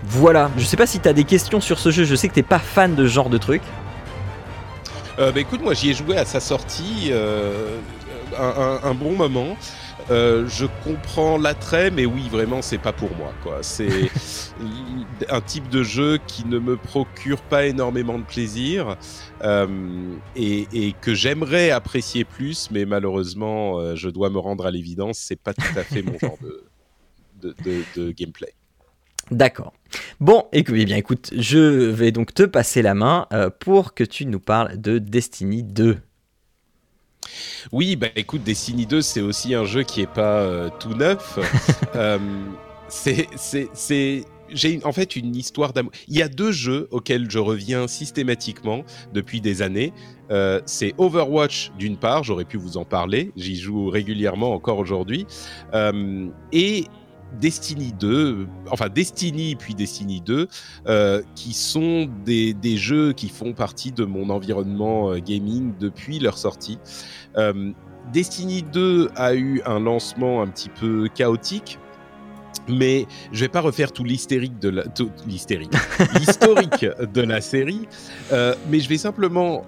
Voilà, 0.05 0.50
je 0.58 0.65
sais 0.65 0.75
pas 0.75 0.88
si 0.88 1.00
tu 1.00 1.08
as 1.08 1.13
des 1.13 1.24
questions 1.24 1.62
sur 1.62 1.77
ce 1.77 1.91
jeu, 1.91 2.03
je 2.03 2.15
sais 2.15 2.29
que 2.29 2.34
t'es 2.34 2.41
pas 2.41 2.58
fan 2.58 2.96
de 2.96 3.05
ce 3.05 3.13
genre 3.13 3.29
de 3.29 3.38
truc. 3.38 3.62
Euh, 5.19 5.31
bah 5.31 5.39
écoute, 5.39 5.62
moi 5.62 5.75
j'y 5.75 5.91
ai 5.91 5.93
joué 5.93 6.17
à 6.17 6.25
sa 6.25 6.39
sortie 6.39 7.10
euh, 7.12 7.77
un, 8.39 8.93
bon 8.96 9.12
moment. 9.12 9.55
Euh, 10.12 10.48
je 10.48 10.66
comprends 10.84 11.38
l'attrait, 11.38 11.92
mais 11.92 12.06
oui, 12.06 12.28
vraiment, 12.30 12.63
c'est 12.63 12.80
pas 12.80 12.94
pour 12.94 13.16
moi. 13.16 13.32
Quoi. 13.44 13.60
C'est 13.62 14.10
un 15.30 15.42
type 15.42 15.70
de 15.70 15.84
jeu 15.84 16.20
qui 16.25 16.48
ne 16.48 16.58
me 16.58 16.78
procure 16.78 17.42
pas 17.42 17.68
énormément 17.68 18.18
de 18.18 18.24
plaisir 18.24 18.98
euh, 19.44 19.68
et, 20.36 20.68
et, 20.74 20.94
que 21.00 21.13
j'aimerais 21.13 21.70
apprécier 21.70 22.24
plus, 22.24 22.72
mais 22.72 22.86
malheureusement, 22.86 23.80
euh, 23.80 23.96
je 23.96 24.10
dois 24.10 24.32
me 24.32 24.39
rendre 24.39 24.66
à 24.66 24.72
l'évidence, 24.72 25.20
c'est 25.20 25.39
pas 25.39 25.54
tout 25.54 25.78
à 25.78 25.84
fait 25.84 26.01
mon 26.01 26.18
genre 26.18 26.38
de, 26.42 26.66
de, 27.42 27.56
de, 27.63 27.84
de 27.96 28.12
gameplay. 28.12 28.54
D'accord. 29.30 29.74
Bon, 30.20 30.46
écoute, 30.54 30.75
eh 30.75 30.86
bien, 30.86 30.98
écoute, 30.98 31.30
je 31.38 31.60
vais 31.60 32.12
donc 32.12 32.34
te 32.34 32.42
passer 32.44 32.82
la 32.82 32.96
main 32.96 33.28
pour 33.60 33.94
que 33.94 34.04
tu 34.04 34.25
nous 34.25 34.39
parles 34.39 34.82
de 34.82 34.98
Destiny 34.98 35.62
2. 35.62 36.00
Oui, 37.72 37.96
bah 37.96 38.08
écoute, 38.16 38.44
Destiny 38.44 38.86
2, 38.86 39.02
c'est 39.02 39.22
aussi 39.22 39.54
un 39.54 39.66
jeu 39.66 39.84
qui 39.84 40.02
est 40.02 40.12
pas 40.12 40.42
euh, 40.42 40.70
tout 40.80 40.94
neuf. 40.94 41.40
euh, 41.96 42.18
c'est, 42.88 43.28
c'est, 43.38 44.26
j'ai 44.52 44.80
en 44.84 44.92
fait 44.92 45.16
une 45.16 45.36
histoire 45.36 45.74
d'amour. 45.74 45.92
Il 46.08 46.18
y 46.18 46.22
a 46.22 46.28
deux 46.28 46.52
jeux 46.52 46.88
auxquels 46.92 47.30
je 47.30 47.40
reviens 47.40 47.88
systématiquement 47.88 48.84
depuis 49.14 49.42
des 49.42 49.62
années. 49.62 49.94
Euh, 50.32 50.62
c'est 50.66 50.94
Overwatch 50.98 51.72
d'une 51.78 51.98
part, 51.98 52.24
j'aurais 52.24 52.46
pu 52.46 52.58
vous 52.58 52.78
en 52.78 52.86
parler, 52.86 53.32
j'y 53.36 53.56
joue 53.56 53.90
régulièrement 53.90 54.54
encore 54.54 54.78
aujourd'hui, 54.78 55.26
euh, 55.74 56.28
et 56.52 56.86
Destiny 57.39 57.93
2, 58.00 58.48
enfin 58.71 58.89
Destiny 58.89 59.55
puis 59.55 59.75
Destiny 59.75 60.21
2, 60.21 60.48
euh, 60.88 61.21
qui 61.36 61.53
sont 61.53 62.09
des, 62.25 62.53
des, 62.53 62.77
jeux 62.77 63.13
qui 63.13 63.29
font 63.29 63.53
partie 63.53 63.91
de 63.91 64.03
mon 64.05 64.29
environnement 64.29 65.12
euh, 65.12 65.19
gaming 65.19 65.74
depuis 65.79 66.19
leur 66.19 66.38
sortie. 66.38 66.79
Euh, 67.38 67.71
Destiny 68.12 68.63
2 68.63 69.09
a 69.15 69.36
eu 69.36 69.62
un 69.65 69.79
lancement 69.79 70.41
un 70.41 70.48
petit 70.48 70.69
peu 70.69 71.07
chaotique. 71.13 71.77
Mais 72.67 73.07
je 73.31 73.39
vais 73.41 73.50
pas 73.50 73.62
refaire 73.62 73.91
tout 73.91 74.03
l'hystérique 74.03 74.59
de 74.59 74.69
la, 74.69 74.83
l'hystérique, 75.27 75.71
l'historique 76.19 76.86
de 77.13 77.21
la 77.21 77.41
série, 77.41 77.88
euh, 78.31 78.53
mais 78.69 78.79
je 78.79 78.89
vais 78.89 78.98
simplement 78.98 79.63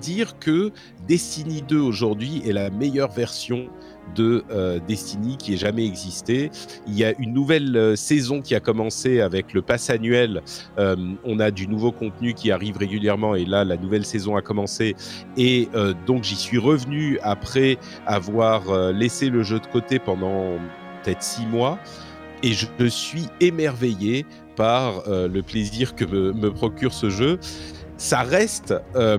dire 0.00 0.38
que 0.38 0.72
Destiny 1.06 1.62
2 1.62 1.78
aujourd'hui 1.78 2.42
est 2.46 2.52
la 2.52 2.70
meilleure 2.70 3.12
version 3.12 3.68
de 4.14 4.44
euh, 4.50 4.78
Destiny 4.86 5.36
qui 5.36 5.54
ait 5.54 5.58
jamais 5.58 5.86
existé. 5.86 6.50
Il 6.86 6.94
y 6.94 7.04
a 7.04 7.14
une 7.18 7.32
nouvelle 7.32 7.76
euh, 7.76 7.96
saison 7.96 8.40
qui 8.40 8.54
a 8.54 8.60
commencé 8.60 9.20
avec 9.20 9.52
le 9.52 9.62
pass 9.62 9.90
annuel. 9.90 10.42
Euh, 10.78 10.96
on 11.24 11.40
a 11.40 11.50
du 11.50 11.66
nouveau 11.68 11.92
contenu 11.92 12.34
qui 12.34 12.50
arrive 12.50 12.76
régulièrement 12.76 13.34
et 13.34 13.44
là, 13.44 13.64
la 13.64 13.76
nouvelle 13.76 14.04
saison 14.04 14.36
a 14.36 14.42
commencé. 14.42 14.94
Et 15.36 15.68
donc, 16.06 16.24
j'y 16.24 16.36
suis 16.36 16.58
revenu 16.58 17.18
après 17.22 17.78
avoir 18.06 18.92
laissé 18.92 19.30
le 19.30 19.42
jeu 19.42 19.58
de 19.58 19.66
côté 19.66 19.98
pendant 19.98 20.58
peut-être 21.02 21.22
six 21.22 21.46
mois. 21.46 21.78
Et 22.42 22.52
je 22.52 22.86
suis 22.88 23.26
émerveillé 23.40 24.26
par 24.56 25.02
le 25.08 25.40
plaisir 25.40 25.94
que 25.94 26.04
me 26.04 26.50
procure 26.50 26.92
ce 26.92 27.10
jeu 27.10 27.38
ça 28.02 28.22
reste 28.22 28.74
euh, 28.96 29.16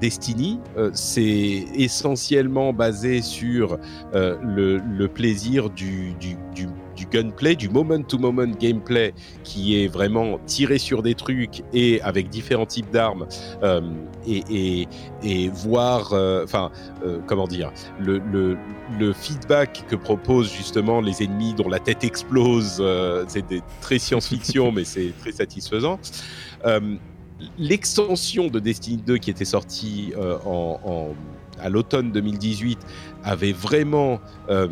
Destiny. 0.00 0.60
Euh, 0.76 0.90
c'est 0.94 1.64
essentiellement 1.74 2.72
basé 2.72 3.22
sur 3.22 3.76
euh, 4.14 4.36
le, 4.40 4.76
le, 4.76 5.08
plaisir 5.08 5.68
du, 5.68 6.12
du, 6.12 6.36
du, 6.54 6.68
du 6.94 7.06
gunplay, 7.06 7.56
du 7.56 7.68
moment-to-moment 7.68 8.52
gameplay 8.56 9.14
qui 9.42 9.82
est 9.82 9.88
vraiment 9.88 10.38
tiré 10.46 10.78
sur 10.78 11.02
des 11.02 11.16
trucs 11.16 11.64
et 11.72 12.00
avec 12.02 12.28
différents 12.28 12.66
types 12.66 12.90
d'armes 12.92 13.26
et, 14.24 14.44
et, 14.48 14.88
et, 15.24 15.48
voir, 15.48 16.12
enfin, 16.44 16.70
comment 17.26 17.48
dire, 17.48 17.72
le, 17.98 18.18
le, 18.32 18.56
le, 19.00 19.12
feedback 19.12 19.84
que 19.88 19.96
proposent 19.96 20.52
justement 20.52 21.00
les 21.00 21.24
ennemis 21.24 21.54
dont 21.54 21.68
la 21.68 21.80
tête 21.80 22.04
explose. 22.04 22.82
c'est 23.26 23.44
très 23.80 23.98
science-fiction, 23.98 24.70
mais 24.76 24.84
c'est 24.84 25.12
très 25.20 25.32
satisfaisant 25.32 25.98
l'extension 27.58 28.48
de 28.48 28.58
Destiny 28.58 28.98
2 28.98 29.18
qui 29.18 29.30
était 29.30 29.44
sortie 29.44 30.12
euh, 30.16 30.38
en, 30.44 31.14
à 31.60 31.68
l'automne 31.68 32.12
2018 32.12 32.78
avait 33.24 33.52
vraiment 33.52 34.20
euh, 34.48 34.68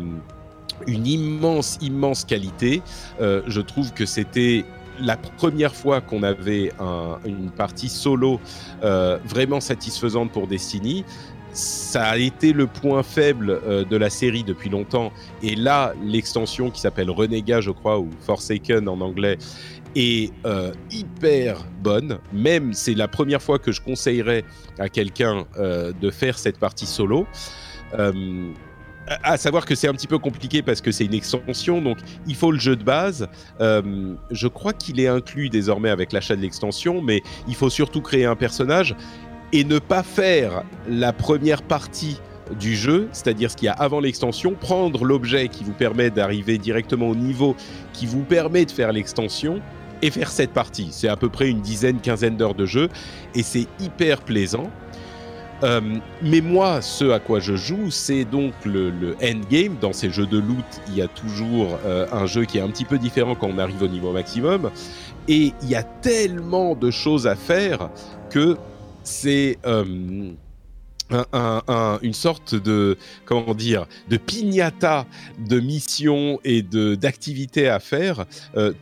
une 0.87 1.07
immense, 1.07 1.77
immense 1.81 2.25
qualité. 2.25 2.81
Euh, 3.21 3.41
je 3.47 3.61
trouve 3.61 3.93
que 3.93 4.05
c'était 4.05 4.65
la 4.99 5.17
première 5.17 5.73
fois 5.73 6.01
qu'on 6.01 6.23
avait 6.23 6.73
un, 6.79 7.19
une 7.25 7.51
partie 7.51 7.87
solo 7.87 8.39
vraiment 8.81 9.61
satisfaisante 9.61 10.31
pour 10.31 10.47
Destiny. 10.47 11.05
Ça 11.53 12.03
a 12.03 12.17
été 12.17 12.51
le 12.51 12.67
point 12.67 13.01
faible 13.01 13.85
de 13.89 13.97
la 13.97 14.09
série 14.09 14.43
depuis 14.43 14.69
longtemps. 14.69 15.13
Et 15.41 15.55
là, 15.55 15.93
l'extension 16.03 16.69
qui 16.69 16.81
s'appelle 16.81 17.09
Renégat, 17.09 17.61
je 17.61 17.71
crois, 17.71 17.97
ou 17.97 18.09
Forsaken 18.19 18.89
en 18.89 18.99
anglais, 18.99 19.37
est 19.95 20.31
euh, 20.45 20.71
hyper 20.91 21.65
bonne. 21.81 22.19
Même 22.33 22.73
c'est 22.73 22.93
la 22.93 23.07
première 23.07 23.41
fois 23.41 23.59
que 23.59 23.71
je 23.71 23.81
conseillerais 23.81 24.43
à 24.77 24.89
quelqu'un 24.89 25.45
euh, 25.57 25.91
de 25.99 26.09
faire 26.11 26.37
cette 26.37 26.59
partie 26.59 26.85
solo. 26.85 27.27
Euh, 27.97 28.51
à 29.23 29.37
savoir 29.37 29.65
que 29.65 29.75
c'est 29.75 29.87
un 29.87 29.93
petit 29.93 30.07
peu 30.07 30.19
compliqué 30.19 30.61
parce 30.61 30.81
que 30.81 30.91
c'est 30.91 31.05
une 31.05 31.13
extension, 31.13 31.81
donc 31.81 31.97
il 32.27 32.35
faut 32.35 32.51
le 32.51 32.59
jeu 32.59 32.75
de 32.75 32.83
base. 32.83 33.27
Euh, 33.59 34.15
je 34.31 34.47
crois 34.47 34.73
qu'il 34.73 34.99
est 34.99 35.07
inclus 35.07 35.49
désormais 35.49 35.89
avec 35.89 36.13
l'achat 36.13 36.35
de 36.35 36.41
l'extension, 36.41 37.01
mais 37.01 37.21
il 37.47 37.55
faut 37.55 37.69
surtout 37.69 38.01
créer 38.01 38.25
un 38.25 38.35
personnage 38.35 38.95
et 39.51 39.63
ne 39.63 39.79
pas 39.79 40.03
faire 40.03 40.63
la 40.87 41.11
première 41.11 41.63
partie 41.63 42.19
du 42.59 42.75
jeu, 42.75 43.07
c'est-à-dire 43.11 43.51
ce 43.51 43.55
qu'il 43.55 43.67
y 43.67 43.69
a 43.69 43.73
avant 43.73 43.99
l'extension, 43.99 44.53
prendre 44.53 45.05
l'objet 45.05 45.47
qui 45.49 45.63
vous 45.63 45.73
permet 45.73 46.09
d'arriver 46.09 46.57
directement 46.57 47.07
au 47.09 47.15
niveau 47.15 47.55
qui 47.93 48.05
vous 48.05 48.23
permet 48.23 48.65
de 48.65 48.71
faire 48.71 48.91
l'extension 48.91 49.61
et 50.01 50.11
faire 50.11 50.31
cette 50.31 50.51
partie. 50.51 50.89
C'est 50.91 51.07
à 51.07 51.15
peu 51.15 51.29
près 51.29 51.49
une 51.49 51.61
dizaine, 51.61 51.99
quinzaine 51.99 52.37
d'heures 52.37 52.55
de 52.55 52.65
jeu 52.65 52.89
et 53.35 53.43
c'est 53.43 53.67
hyper 53.79 54.21
plaisant. 54.21 54.69
Euh, 55.63 55.81
mais 56.21 56.41
moi, 56.41 56.81
ce 56.81 57.09
à 57.09 57.19
quoi 57.19 57.39
je 57.39 57.55
joue, 57.55 57.91
c'est 57.91 58.25
donc 58.25 58.53
le, 58.65 59.15
endgame. 59.21 59.75
Dans 59.79 59.93
ces 59.93 60.09
jeux 60.09 60.25
de 60.25 60.37
loot, 60.37 60.65
il 60.87 60.95
y 60.95 61.01
a 61.01 61.07
toujours 61.07 61.77
euh, 61.85 62.07
un 62.11 62.25
jeu 62.25 62.45
qui 62.45 62.57
est 62.57 62.61
un 62.61 62.69
petit 62.69 62.85
peu 62.85 62.97
différent 62.97 63.35
quand 63.35 63.49
on 63.53 63.57
arrive 63.57 63.81
au 63.81 63.87
niveau 63.87 64.11
maximum. 64.11 64.71
Et 65.27 65.53
il 65.61 65.69
y 65.69 65.75
a 65.75 65.83
tellement 65.83 66.75
de 66.75 66.91
choses 66.91 67.27
à 67.27 67.35
faire 67.35 67.89
que 68.29 68.57
c'est... 69.03 69.57
Euh, 69.65 70.31
un, 71.11 71.25
un, 71.33 71.63
un, 71.67 71.99
une 72.03 72.13
sorte 72.13 72.53
de 72.53 72.95
comment 73.25 73.55
dire 73.55 73.87
de 74.09 74.17
pignata 74.17 75.07
de 75.39 75.59
missions 75.59 76.39
et 76.43 76.61
d'activités 76.61 77.67
à 77.67 77.79
faire, 77.79 78.27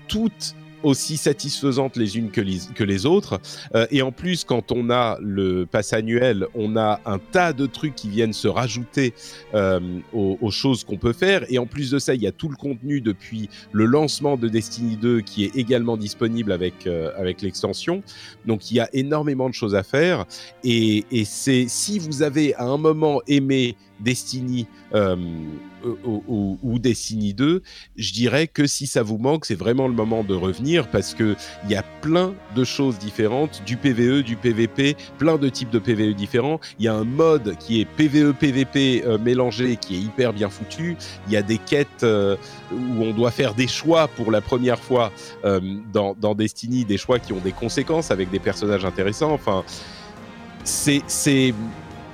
toutes 0.10 0.57
aussi 0.84 1.18
satisfaisantes 1.18 1.98
les 1.98 2.18
unes 2.18 2.32
que 2.32 2.42
les, 2.42 3.06
autres. 3.06 3.40
Euh, 3.76 3.86
et 3.92 4.02
en 4.02 4.12
plus, 4.12 4.44
quand 4.44 4.72
on 4.72 4.90
a 4.90 5.18
le 5.22 5.66
pass 5.66 5.94
annuel, 5.94 6.48
on 6.56 6.76
a 6.78 7.00
un 7.06 7.20
tas 7.20 7.54
de 7.54 7.66
trucs 7.66 7.96
qui 7.96 8.10
viennent 8.10 8.34
se 8.34 8.48
rajouter 8.48 9.14
euh, 9.54 9.80
aux, 10.14 10.38
aux, 10.42 10.52
choses 10.52 10.84
qu'on 10.84 10.98
peut 10.98 11.14
faire. 11.14 11.46
Et 11.50 11.60
en 11.60 11.66
plus 11.66 11.92
de 11.92 12.00
ça, 12.00 12.14
il 12.16 12.22
y 12.22 12.28
a 12.28 12.32
tout 12.32 12.50
le 12.50 12.56
contenu 12.56 13.02
depuis 13.02 13.50
le 13.72 13.86
lancement 13.86 14.38
de 14.38 14.48
Destiny 14.48 14.98
2 14.98 15.22
qui 15.22 15.46
est 15.46 15.56
également 15.56 15.98
disponible 15.98 16.52
avec, 16.52 16.88
euh, 16.88 17.12
avec 17.18 17.42
l'extension. 17.42 18.04
Donc 18.46 18.72
il 18.72 18.76
y 18.76 18.80
a 18.80 18.90
énormément 18.94 19.50
de 19.50 19.54
choses 19.54 19.76
à 19.76 19.84
faire. 19.84 20.26
Et, 20.64 21.06
et 21.12 21.26
c'est 21.26 21.66
si 21.68 22.00
vous 22.00 22.22
avez 22.22 22.56
à 22.56 22.64
un 22.64 22.78
moment 22.78 23.22
aimé 23.28 23.76
Destiny 24.00 24.68
euh, 24.94 25.16
ou, 26.06 26.58
ou, 26.62 26.80
Destiny 26.80 27.34
2, 27.34 27.62
je 27.96 28.14
dirais 28.14 28.48
que 28.48 28.68
si 28.68 28.88
ça 28.88 29.04
vous 29.04 29.18
manque, 29.18 29.46
c'est 29.46 29.56
vraiment 29.56 29.88
le 29.88 29.94
moment 29.94 30.24
de 30.24 30.34
revenir 30.34 30.90
parce 30.90 31.14
que 31.14 31.36
il 31.66 31.72
y 31.72 31.76
a 31.76 31.84
plein 32.02 32.34
de 32.56 32.64
choses 32.64 32.98
différentes, 33.00 33.62
du 33.66 33.78
PVE, 33.78 34.24
du 34.24 34.36
PVP, 34.36 34.96
plein 35.18 35.38
de 35.38 35.50
types 35.50 35.70
de 35.70 35.80
PVE 35.80 36.14
différents. 36.16 36.60
Il 36.80 36.86
y 36.86 36.88
a 36.88 36.94
un 36.94 37.04
mode 37.04 37.56
qui 37.58 37.82
est 37.82 37.86
PVE 37.86 38.34
PVP 38.34 39.04
euh, 39.06 39.18
mélangé 39.18 39.78
qui 39.78 39.96
est 39.96 40.00
hyper 40.00 40.34
bien 40.34 40.50
foutu. 40.50 40.98
Il 41.28 41.34
y 41.34 41.38
a 41.38 41.42
des 41.42 41.58
quêtes 41.58 42.04
euh, 42.04 42.36
où 42.72 43.04
on 43.04 43.14
doit 43.14 43.32
faire 43.32 43.54
des 43.54 43.68
choix 43.68 44.08
pour 44.08 44.32
la 44.32 44.42
première 44.42 44.80
fois 44.80 45.12
euh, 45.46 45.60
dans, 45.94 46.16
dans 46.20 46.36
Destiny, 46.36 46.86
des 46.86 46.98
choix 46.98 47.20
qui 47.20 47.34
ont 47.34 47.40
des 47.40 47.52
conséquences 47.52 48.12
avec 48.12 48.30
des 48.30 48.40
personnages 48.40 48.86
intéressants. 48.86 49.34
Enfin, 49.34 49.64
c'est 50.64 51.54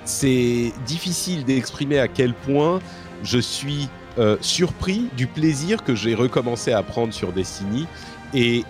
c'est 0.05 0.71
difficile 0.85 1.45
d'exprimer 1.45 1.99
à 1.99 2.07
quel 2.07 2.33
point 2.33 2.79
je 3.23 3.39
suis 3.39 3.89
euh, 4.19 4.37
surpris 4.41 5.09
du 5.17 5.27
plaisir 5.27 5.83
que 5.83 5.95
j'ai 5.95 6.13
recommencé 6.13 6.71
à 6.71 6.83
prendre 6.83 7.13
sur 7.13 7.31
Destiny. 7.31 7.87
Et 8.33 8.63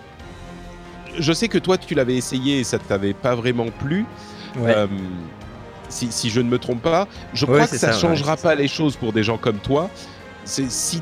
je 1.18 1.34
sais 1.34 1.48
que 1.48 1.58
toi, 1.58 1.78
tu 1.78 1.96
l'avais 1.96 2.16
essayé 2.16 2.60
et 2.60 2.64
ça 2.64 2.78
ne 2.78 2.84
t'avait 2.84 3.14
pas 3.14 3.36
vraiment 3.36 3.68
plu. 3.68 4.06
Ouais. 4.58 4.74
Euh, 4.76 4.88
si, 5.90 6.12
si, 6.12 6.30
je 6.30 6.40
ne 6.40 6.50
me 6.50 6.58
trompe 6.60 6.82
pas, 6.82 7.08
je 7.34 7.46
crois 7.46 7.68
que 7.68 7.78
ça 7.78 7.90
ne 7.90 8.00
changera 8.00 8.34
ouais, 8.34 8.42
pas 8.42 8.56
les 8.56 8.68
choses 8.68 8.96
pour 8.96 9.14
des 9.14 9.24
gens 9.24 9.38
comme 9.38 9.58
toi. 9.58 9.90
Si 10.46 11.02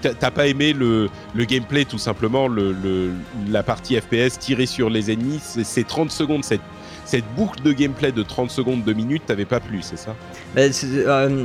t'as 0.00 0.30
pas 0.30 0.46
aimé 0.46 0.72
le, 0.74 1.08
le, 1.34 1.44
gameplay, 1.44 1.84
tout 1.84 1.98
simplement, 1.98 2.46
le, 2.46 2.72
le, 2.72 3.12
la 3.48 3.62
partie 3.62 3.98
FPS 3.98 4.38
tirée 4.38 4.66
sur 4.66 4.90
les 4.90 5.10
ennemis, 5.10 5.40
c'est 5.40 5.86
30 5.86 6.10
secondes, 6.10 6.44
cette 6.44 6.60
cette 7.12 7.34
boucle 7.36 7.60
de 7.62 7.72
gameplay 7.74 8.10
de 8.10 8.22
30 8.22 8.50
secondes, 8.50 8.84
2 8.84 8.94
minutes, 8.94 9.24
t'avais 9.26 9.44
pas 9.44 9.60
plu, 9.60 9.80
c'est 9.82 9.98
ça? 9.98 10.14
Bah, 10.56 10.62
euh, 10.62 11.44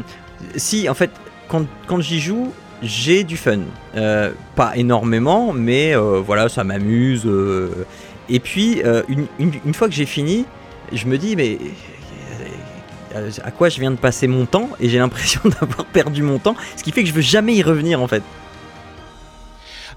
Si, 0.56 0.88
en 0.88 0.94
fait, 0.94 1.12
quand, 1.50 1.66
quand 1.88 2.00
j'y 2.00 2.22
joue, 2.22 2.54
j'ai 2.82 3.26
du 3.26 3.36
fun. 3.36 3.60
Euh, 3.98 4.32
pas 4.56 4.78
énormément, 4.78 5.52
mais 5.52 5.94
euh, 5.94 6.22
voilà, 6.26 6.48
ça 6.48 6.64
m'amuse. 6.64 7.28
Et 8.30 8.40
puis, 8.40 8.82
une, 9.10 9.26
une- 9.40 9.74
fois 9.74 9.90
que 9.90 9.94
j'ai 9.94 10.06
fini, 10.06 10.46
je 10.94 11.06
me 11.06 11.18
dis, 11.18 11.36
mais 11.36 11.58
à 13.44 13.52
quoi 13.52 13.68
je 13.68 13.80
viens 13.82 13.92
de 13.92 13.98
passer 13.98 14.28
mon 14.28 14.46
temps? 14.46 14.70
Et 14.80 14.88
j'ai 14.88 15.00
l'impression 15.00 15.42
d'avoir 15.60 15.86
perdu 15.86 16.22
mon 16.24 16.40
temps, 16.40 16.56
ce 16.78 16.84
qui 16.84 16.94
fait 16.94 17.04
que 17.04 17.10
je 17.10 17.14
veux 17.14 17.22
jamais 17.22 17.56
y 17.56 17.62
revenir 17.64 18.02
en 18.02 18.08
fait. 18.08 18.24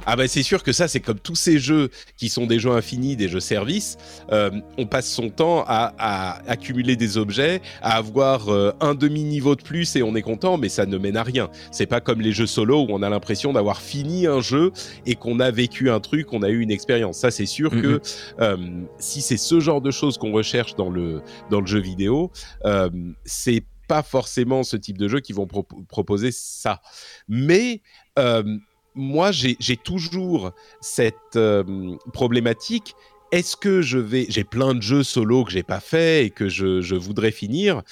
Ah 0.07 0.17
bah 0.17 0.27
c'est 0.27 0.43
sûr 0.43 0.63
que 0.65 0.73
ça, 0.73 0.89
c'est 0.89 0.99
comme 0.99 1.21
tous 1.21 1.37
ces 1.37 1.59
jeux 1.59 1.91
qui 2.17 2.31
sont 2.31 2.47
des 2.47 2.59
jeux 2.59 2.73
infinis, 2.73 3.17
des 3.17 3.29
jeux 3.29 3.39
services. 3.39 3.97
euh, 4.33 4.51
on 4.77 4.87
passe 4.87 5.09
son 5.09 5.29
temps 5.31 5.63
à, 5.69 5.95
à 5.99 6.51
accumuler 6.51 6.97
des 6.97 7.17
objets, 7.17 7.61
à 7.81 7.97
avoir 7.97 8.49
euh, 8.49 8.73
un 8.81 8.95
demi-niveau 8.95 9.55
de 9.55 9.63
plus 9.63 9.95
et 9.97 10.03
on 10.03 10.17
est 10.17 10.23
content, 10.23 10.57
mais 10.57 10.69
ça 10.69 10.85
ne 10.87 10.99
mène 10.99 11.17
à 11.17 11.23
rien. 11.23 11.49
C'est 11.71 11.87
pas 11.87 12.01
comme 12.01 12.21
les 12.23 12.33
jeux 12.33 12.47
solo 12.47 12.81
où 12.83 12.87
on 12.91 13.03
a 13.03 13.09
l'impression 13.11 13.53
d'avoir 13.53 13.81
fini 13.81 14.27
un 14.27 14.41
jeu 14.41 14.73
et 15.07 15.15
qu'on 15.15 15.39
a 15.39 15.51
vécu 15.53 15.91
un 15.91 16.01
truc, 16.01 16.27
qu'on 16.27 16.43
a 16.43 16.49
eu 16.49 16.61
une 16.61 16.73
expérience. 16.73 17.19
Ça, 17.19 17.31
c'est 17.31 17.47
sûr 17.47 17.71
que 17.71 18.01
euh, 18.41 18.57
si 18.99 19.21
c'est 19.21 19.37
ce 19.37 19.61
genre 19.61 19.81
de 19.81 19.91
choses 19.93 20.19
qu'on 20.19 20.33
recherche 20.33 20.75
dans 20.75 20.91
le, 20.91 21.23
dans 21.51 21.61
le 21.61 21.67
jeu 21.67 21.79
vidéo, 21.81 22.33
euh, 22.65 22.91
c'est 23.25 23.63
pas 23.87 24.03
forcément 24.03 24.63
ce 24.63 24.77
type 24.77 24.99
de 24.99 25.09
jeu 25.09 25.21
qui 25.21 25.33
vont 25.33 25.47
pro- 25.47 25.67
proposer 25.89 26.31
ça. 26.33 26.81
Mais 27.29 27.83
euh, 28.19 28.57
moi, 28.95 29.31
j'ai 29.33 29.77
toujours 29.77 30.53
cette 30.81 31.37
euh, 31.37 31.95
problématique. 32.13 32.95
Est-ce 33.33 33.57
que 33.57 33.81
je 33.83 33.99
vais... 33.99 34.27
J'ai 34.29 34.45
plein 34.45 34.75
de 34.75 34.83
jeux 34.83 35.03
solo 35.05 35.45
que 35.45 35.53
j'ai 35.53 35.63
pas 35.63 35.81
fait 35.81 36.27
et 36.27 36.31
que 36.31 36.49
je, 36.49 36.81
je 36.81 36.97
voudrais 36.97 37.31
finir. 37.31 37.83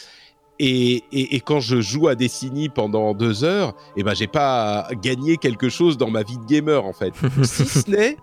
Et, 0.59 1.05
et- 1.13 1.37
et 1.37 1.41
quand 1.41 1.61
je 1.61 1.81
joue 1.81 2.09
à 2.09 2.17
Destiny 2.17 2.69
pendant 2.69 3.15
deux 3.15 3.45
heures, 3.45 3.75
eh 3.97 4.03
ben, 4.03 4.15
j'ai 4.15 4.27
pas 4.27 4.89
gagné 5.01 5.37
quelque 5.37 5.69
chose 5.69 5.97
dans 5.97 6.11
ma 6.11 6.25
vie 6.25 6.37
de 6.39 6.45
gamer, 6.47 6.85
en 6.85 6.93
fait. 6.93 7.13
si 7.45 7.65
ce 7.67 7.89
n'est 7.89 8.17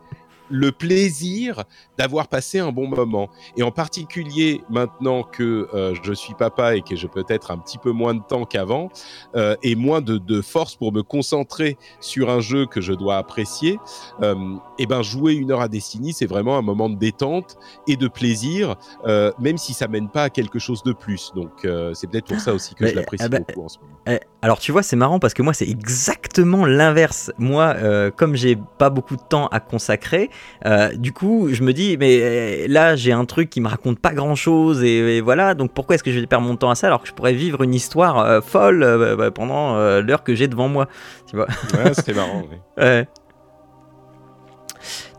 le 0.50 0.72
plaisir 0.72 1.64
d'avoir 1.98 2.28
passé 2.28 2.60
un 2.60 2.72
bon 2.72 2.88
moment. 2.88 3.30
Et 3.58 3.64
en 3.64 3.72
particulier 3.72 4.62
maintenant 4.70 5.24
que 5.24 5.68
euh, 5.74 5.94
je 6.04 6.14
suis 6.14 6.34
papa 6.34 6.75
et 6.75 6.82
que 6.82 6.96
j'ai 6.96 7.08
peut-être 7.08 7.52
un 7.52 7.58
petit 7.58 7.78
peu 7.78 7.92
moins 7.92 8.14
de 8.14 8.22
temps 8.22 8.46
qu'avant 8.46 8.90
euh, 9.36 9.56
et 9.64 9.75
moins 9.75 10.02
de, 10.02 10.18
de 10.18 10.42
force 10.42 10.75
pour 10.75 10.92
me 10.92 11.04
concentrer 11.04 11.78
sur 12.00 12.30
un 12.30 12.40
jeu 12.40 12.66
que 12.66 12.82
je 12.82 12.94
dois 12.94 13.18
apprécier, 13.18 13.80
euh, 14.22 14.36
et 14.78 14.86
ben 14.86 15.02
jouer 15.02 15.34
une 15.34 15.52
heure 15.52 15.62
à 15.62 15.68
Destiny, 15.68 16.14
c'est 16.14 16.25
vraiment 16.25 16.58
un 16.58 16.62
moment 16.62 16.90
de 16.90 16.96
détente 16.96 17.58
et 17.88 17.96
de 17.96 18.08
plaisir, 18.08 18.75
euh, 19.06 19.32
même 19.40 19.58
si 19.58 19.74
ça 19.74 19.88
mène 19.88 20.10
pas 20.10 20.24
à 20.24 20.30
quelque 20.30 20.60
chose 20.60 20.84
de 20.84 20.94
plus. 20.94 21.32
Donc 21.36 21.68
c'est 21.94 22.10
peut-être 22.10 22.28
pour 22.28 22.40
ça 22.40 22.54
aussi 22.54 22.75
que 22.75 22.88
je 22.88 22.96
l'apprécie 22.96 23.24
ah 23.25 23.30
bah, 23.30 23.40
beaucoup 23.40 23.66
en 23.66 23.70
ce 23.70 23.80
moment. 23.80 23.92
Eh, 24.08 24.20
Alors 24.42 24.60
tu 24.60 24.72
vois, 24.72 24.84
c'est 24.84 24.96
marrant 24.96 25.20
parce 25.20 25.34
que 25.34 25.42
moi 25.42 25.54
c'est 25.54 25.68
exactement 25.68 26.66
l'inverse. 26.66 27.32
Moi, 27.38 27.75
comme 28.12 28.36
j'ai 28.36 28.58
pas 28.78 28.90
beaucoup 28.90 29.16
de 29.16 29.22
temps 29.22 29.48
à 29.48 29.60
consacrer, 29.60 30.30
euh, 30.65 30.89
du 30.96 31.12
coup 31.12 31.50
je 31.51 31.63
me 31.63 31.74
dis 31.74 31.98
mais 31.98 32.20
euh, 32.22 32.65
là 32.70 32.96
j'ai 32.96 33.12
un 33.12 33.25
truc 33.25 33.50
qui 33.50 33.62
me 33.62 33.68
raconte 33.68 34.00
pas 34.00 34.13
grand 34.13 34.36
chose 34.36 34.84
et, 34.84 35.18
et 35.18 35.22
voilà 35.22 35.54
donc 35.54 35.74
pourquoi 35.74 35.96
est-ce 35.96 36.04
que 36.04 36.12
je 36.12 36.20
vais 36.20 36.27
perdre 36.27 36.48
mon 36.48 36.56
temps 36.56 36.70
à 36.70 36.75
ça 36.75 36.88
alors 36.88 37.01
que 37.01 37.08
je 37.08 37.13
pourrais 37.13 37.34
vivre 37.34 37.63
une 37.63 37.74
histoire 37.74 38.20
euh, 38.20 38.42
folle 38.42 38.84
euh, 38.84 39.15
bah, 39.15 39.32
pendant 39.32 39.75
l'heure 40.01 40.24
que 40.24 40.36
j'ai 40.36 40.48
devant 40.48 40.68
moi. 40.68 40.88
Tu 41.27 41.36
vois. 41.36 41.48
Ouais, 41.74 41.94
c'était 41.94 42.13
marrant. 42.13 42.44
Ouais. 42.77 43.08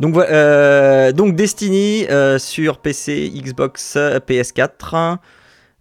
Donc 0.00 0.14
donc 1.14 1.37
Destiny 1.37 2.06
sur 2.38 2.78
PC, 2.78 3.30
Xbox, 3.35 3.94
euh, 3.96 4.18
PS4. 4.18 5.18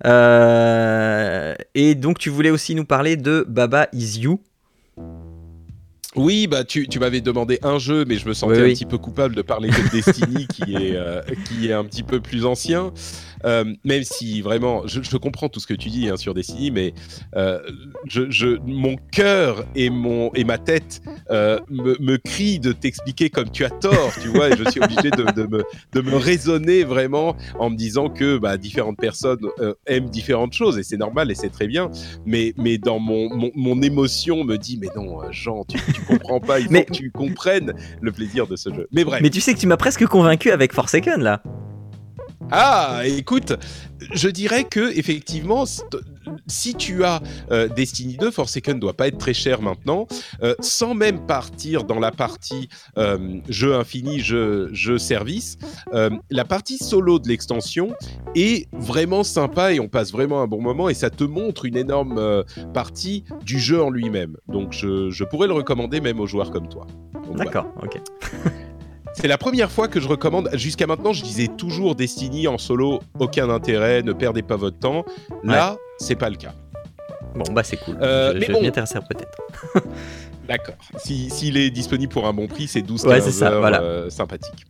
Euh, 0.05 1.55
et 1.73 1.95
donc 1.95 2.19
tu 2.19 2.29
voulais 2.29 2.49
aussi 2.49 2.75
nous 2.75 2.85
parler 2.85 3.15
de 3.15 3.45
Baba 3.47 3.87
Is 3.93 4.19
You. 4.19 4.41
Oui, 6.15 6.47
bah 6.47 6.63
tu, 6.63 6.87
tu 6.87 6.99
m'avais 6.99 7.21
demandé 7.21 7.59
un 7.63 7.77
jeu, 7.77 8.05
mais 8.07 8.15
je 8.17 8.27
me 8.27 8.33
sentais 8.33 8.53
Oui, 8.55 8.59
un 8.61 8.63
oui. 8.65 8.73
petit 8.73 8.85
peu 8.85 8.97
coupable 8.97 9.35
de 9.35 9.41
parler 9.41 9.69
de 9.69 9.91
Destiny, 9.91 10.47
qui 10.47 10.73
est 10.73 10.95
euh, 10.95 11.21
qui 11.47 11.67
est 11.67 11.73
un 11.73 11.83
petit 11.85 12.03
peu 12.03 12.19
plus 12.19 12.45
ancien. 12.45 12.91
Euh, 13.43 13.63
même 13.83 14.03
si 14.03 14.41
vraiment, 14.41 14.87
je, 14.87 15.01
je 15.03 15.17
comprends 15.17 15.49
tout 15.49 15.59
ce 15.59 15.67
que 15.67 15.73
tu 15.75 15.89
dis 15.89 16.09
hein, 16.09 16.17
sur 16.17 16.33
Destiny, 16.33 16.71
mais 16.71 16.93
euh, 17.35 17.59
je, 18.07 18.29
je, 18.31 18.57
mon 18.65 18.95
cœur 19.11 19.65
et 19.75 19.91
mon 19.91 20.31
et 20.33 20.43
ma 20.43 20.57
tête 20.57 21.01
euh, 21.29 21.59
me, 21.69 21.95
me 21.99 22.17
crient 22.17 22.59
de 22.59 22.71
t'expliquer 22.71 23.29
comme 23.29 23.51
tu 23.51 23.63
as 23.63 23.69
tort, 23.69 24.11
tu 24.19 24.29
vois, 24.29 24.49
et 24.49 24.57
je 24.57 24.67
suis 24.71 24.79
obligé 24.81 25.11
de, 25.11 25.31
de 25.31 25.43
me 25.47 25.63
de 25.93 26.01
me 26.01 26.15
raisonner 26.15 26.83
vraiment 26.83 27.35
en 27.59 27.69
me 27.69 27.75
disant 27.75 28.09
que 28.09 28.37
bah, 28.39 28.57
différentes 28.57 28.97
personnes 28.97 29.45
euh, 29.59 29.73
aiment 29.85 30.09
différentes 30.09 30.53
choses 30.53 30.79
et 30.79 30.83
c'est 30.83 30.97
normal 30.97 31.29
et 31.29 31.35
c'est 31.35 31.49
très 31.49 31.67
bien 31.67 31.91
mais, 32.25 32.53
mais 32.57 32.77
dans 32.79 32.99
mon, 32.99 33.29
mon, 33.35 33.51
mon 33.55 33.81
émotion 33.81 34.43
me 34.43 34.57
dit 34.57 34.79
mais 34.81 34.89
non 34.95 35.21
euh, 35.21 35.27
Jean 35.31 35.65
tu, 35.65 35.77
tu 35.93 36.01
comprends 36.05 36.39
pas 36.39 36.59
il 36.59 36.65
faut 36.65 36.71
Mais- 36.71 36.85
que 36.85 36.93
tu 36.93 37.11
comprennes 37.11 37.73
le 38.01 38.11
plaisir 38.11 38.47
de 38.47 38.55
ce 38.55 38.73
jeu 38.73 38.87
mais 38.91 39.03
bref 39.03 39.21
Mais 39.21 39.29
tu 39.29 39.41
sais 39.41 39.53
que 39.53 39.59
tu 39.59 39.67
m'as 39.67 39.77
presque 39.77 40.05
convaincu 40.05 40.51
avec 40.51 40.73
Forsaken 40.73 41.21
là. 41.21 41.41
Ah 42.51 43.01
écoute 43.05 43.53
je 44.13 44.27
dirais 44.29 44.65
que 44.65 44.95
effectivement 44.97 45.65
si 46.47 46.75
tu 46.75 47.03
as 47.03 47.21
euh, 47.51 47.67
Destiny 47.67 48.17
2 48.17 48.29
Forsaken 48.29 48.79
doit 48.79 48.93
pas 48.93 49.07
être 49.07 49.17
très 49.17 49.33
cher 49.33 49.61
maintenant 49.61 50.07
euh, 50.43 50.53
sans 50.59 50.93
même 50.93 51.25
partir 51.25 51.83
dans 51.83 51.99
la 51.99 52.11
partie 52.11 52.69
euh, 52.97 53.39
jeu 53.49 53.75
infini 53.75 54.19
jeu, 54.19 54.71
service 54.97 55.57
la 56.29 56.45
partie 56.45 56.77
solo 56.77 57.19
de 57.19 57.27
l'extension 57.27 57.95
est 58.35 58.67
vraiment 58.73 59.23
sympa 59.23 59.73
et 59.73 59.79
on 59.79 59.87
passe 59.87 60.11
vraiment 60.11 60.41
un 60.41 60.47
bon 60.47 60.61
moment 60.61 60.89
et 60.89 60.93
ça 60.93 61.09
te 61.09 61.23
montre 61.23 61.65
une 61.65 61.77
énorme 61.77 62.43
partie 62.73 63.23
du 63.43 63.59
jeu 63.59 63.81
en 63.81 63.89
lui-même 63.89 64.37
donc 64.47 64.73
je, 64.73 65.09
je 65.09 65.23
pourrais 65.23 65.47
le 65.47 65.53
recommander 65.53 66.01
même 66.01 66.19
aux 66.19 66.27
joueurs 66.27 66.51
comme 66.51 66.67
toi. 66.69 66.85
D'accord, 67.35 67.67
ok. 67.81 67.99
C'est 69.17 69.27
la 69.27 69.37
première 69.37 69.71
fois 69.71 69.87
que 69.87 69.99
je 69.99 70.07
recommande. 70.07 70.49
Jusqu'à 70.53 70.87
maintenant, 70.87 71.13
je 71.13 71.23
disais 71.23 71.47
toujours 71.47 71.95
Destiny 71.95 72.47
en 72.47 72.57
solo, 72.57 72.99
aucun 73.19 73.49
intérêt, 73.49 74.03
ne 74.03 74.13
perdez 74.13 74.41
pas 74.41 74.55
votre 74.57 74.77
temps. 74.77 75.05
Là, 75.43 75.77
c'est 75.97 76.15
pas 76.15 76.29
le 76.29 76.35
cas. 76.35 76.53
Bon 77.33 77.51
bah 77.51 77.63
c'est 77.63 77.75
cool. 77.77 77.97
Euh, 78.01 78.31
je 78.33 78.39
mais 78.39 78.45
je 78.45 78.51
bon. 78.53 78.61
peut-être. 78.61 79.37
D'accord. 80.47 80.75
Si- 80.97 81.29
S'il 81.31 81.57
est 81.57 81.69
disponible 81.71 82.13
pour 82.13 82.27
un 82.27 82.33
bon 82.33 82.47
prix, 82.47 82.67
c'est 82.67 82.81
12 82.83 83.03
Ouais, 83.05 83.15
15 83.15 83.25
c'est 83.25 83.31
ça, 83.31 83.51
heures, 83.51 83.59
voilà. 83.61 83.81
euh, 83.81 84.09
sympathique. 84.09 84.65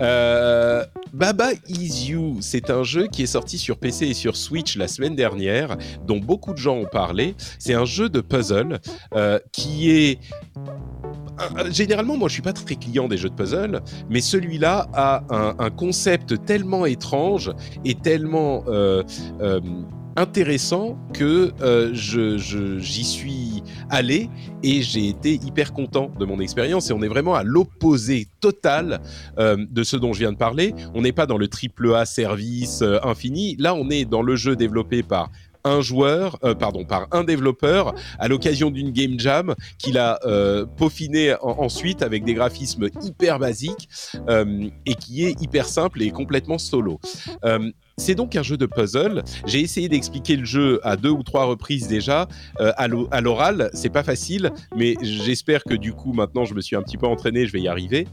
Euh, 0.00 0.84
Baba 1.12 1.50
Is 1.68 2.08
You, 2.10 2.38
c'est 2.40 2.68
un 2.68 2.82
jeu 2.82 3.06
qui 3.06 3.22
est 3.22 3.26
sorti 3.26 3.58
sur 3.58 3.78
PC 3.78 4.08
et 4.08 4.14
sur 4.14 4.36
Switch 4.36 4.76
la 4.76 4.88
semaine 4.88 5.14
dernière, 5.14 5.76
dont 6.04 6.18
beaucoup 6.18 6.52
de 6.52 6.58
gens 6.58 6.76
ont 6.76 6.84
parlé. 6.90 7.34
C'est 7.58 7.74
un 7.74 7.84
jeu 7.84 8.08
de 8.08 8.20
puzzle 8.20 8.80
euh, 9.14 9.38
qui 9.52 9.90
est 9.92 10.18
généralement, 11.70 12.16
moi, 12.16 12.28
je 12.28 12.34
suis 12.34 12.42
pas 12.42 12.52
très 12.52 12.76
client 12.76 13.08
des 13.08 13.16
jeux 13.16 13.30
de 13.30 13.34
puzzle, 13.34 13.80
mais 14.10 14.20
celui-là 14.20 14.88
a 14.92 15.22
un, 15.58 15.70
concept 15.70 16.44
tellement 16.44 16.86
étrange 16.86 17.50
et 17.84 17.94
tellement 17.94 18.64
euh, 18.68 19.02
euh, 19.40 19.60
intéressant 20.16 20.98
que 21.14 21.52
euh, 21.62 21.90
je- 21.94 22.36
j'y 22.78 23.04
suis 23.04 23.62
allé 23.88 24.28
et 24.62 24.82
j'ai 24.82 25.08
été 25.08 25.34
hyper 25.34 25.72
content 25.72 26.10
de 26.18 26.24
mon 26.24 26.38
expérience. 26.40 26.90
Et 26.90 26.92
on 26.92 27.02
est 27.02 27.08
vraiment 27.08 27.34
à 27.34 27.42
l'opposé 27.42 28.28
total 28.40 29.00
euh, 29.38 29.56
de 29.70 29.82
ce 29.82 29.96
dont 29.96 30.12
je 30.12 30.20
viens 30.20 30.32
de 30.32 30.36
parler. 30.36 30.74
On 30.94 31.02
n'est 31.02 31.12
pas 31.12 31.26
dans 31.26 31.38
le 31.38 31.48
triple 31.48 31.94
A 31.94 32.04
service 32.04 32.82
euh, 32.82 32.98
infini. 33.04 33.56
Là, 33.58 33.74
on 33.74 33.88
est 33.90 34.04
dans 34.04 34.22
le 34.22 34.36
jeu 34.36 34.54
développé 34.56 35.02
par 35.02 35.30
un 35.64 35.80
joueur, 35.80 36.38
euh, 36.44 36.54
pardon, 36.54 36.84
par 36.84 37.06
un 37.12 37.24
développeur 37.24 37.94
à 38.18 38.28
l'occasion 38.28 38.70
d'une 38.70 38.90
game 38.90 39.18
jam 39.18 39.54
qu'il 39.78 39.98
a 39.98 40.18
euh, 40.24 40.66
peaufiné 40.66 41.34
en- 41.34 41.58
ensuite 41.62 42.02
avec 42.02 42.24
des 42.24 42.34
graphismes 42.34 42.88
hyper 43.02 43.38
basiques 43.38 43.88
euh, 44.28 44.68
et 44.86 44.94
qui 44.94 45.24
est 45.24 45.40
hyper 45.40 45.66
simple 45.66 46.02
et 46.02 46.10
complètement 46.10 46.58
solo. 46.58 47.00
C'est 47.98 48.14
donc 48.14 48.34
un 48.36 48.42
jeu 48.42 48.56
de 48.56 48.66
puzzle. 48.66 49.22
J'ai 49.46 49.60
essayé 49.60 49.88
d'expliquer 49.88 50.36
le 50.36 50.44
jeu 50.46 50.80
à 50.82 50.96
deux 50.96 51.10
ou 51.10 51.22
trois 51.22 51.44
reprises 51.44 51.88
déjà 51.88 52.26
à 52.58 52.88
l'o- 52.88 53.06
à 53.10 53.20
l'oral. 53.20 53.70
C'est 53.74 53.90
pas 53.90 54.02
facile, 54.02 54.50
mais 54.76 54.96
j'espère 55.02 55.62
que 55.64 55.74
du 55.74 55.92
coup 55.92 56.12
maintenant 56.12 56.44
je 56.44 56.54
me 56.54 56.60
suis 56.62 56.74
un 56.74 56.82
petit 56.82 56.96
peu 56.96 57.06
entraîné, 57.06 57.46
je 57.46 57.52
vais 57.52 57.60
y 57.60 57.68
arriver. 57.68 58.08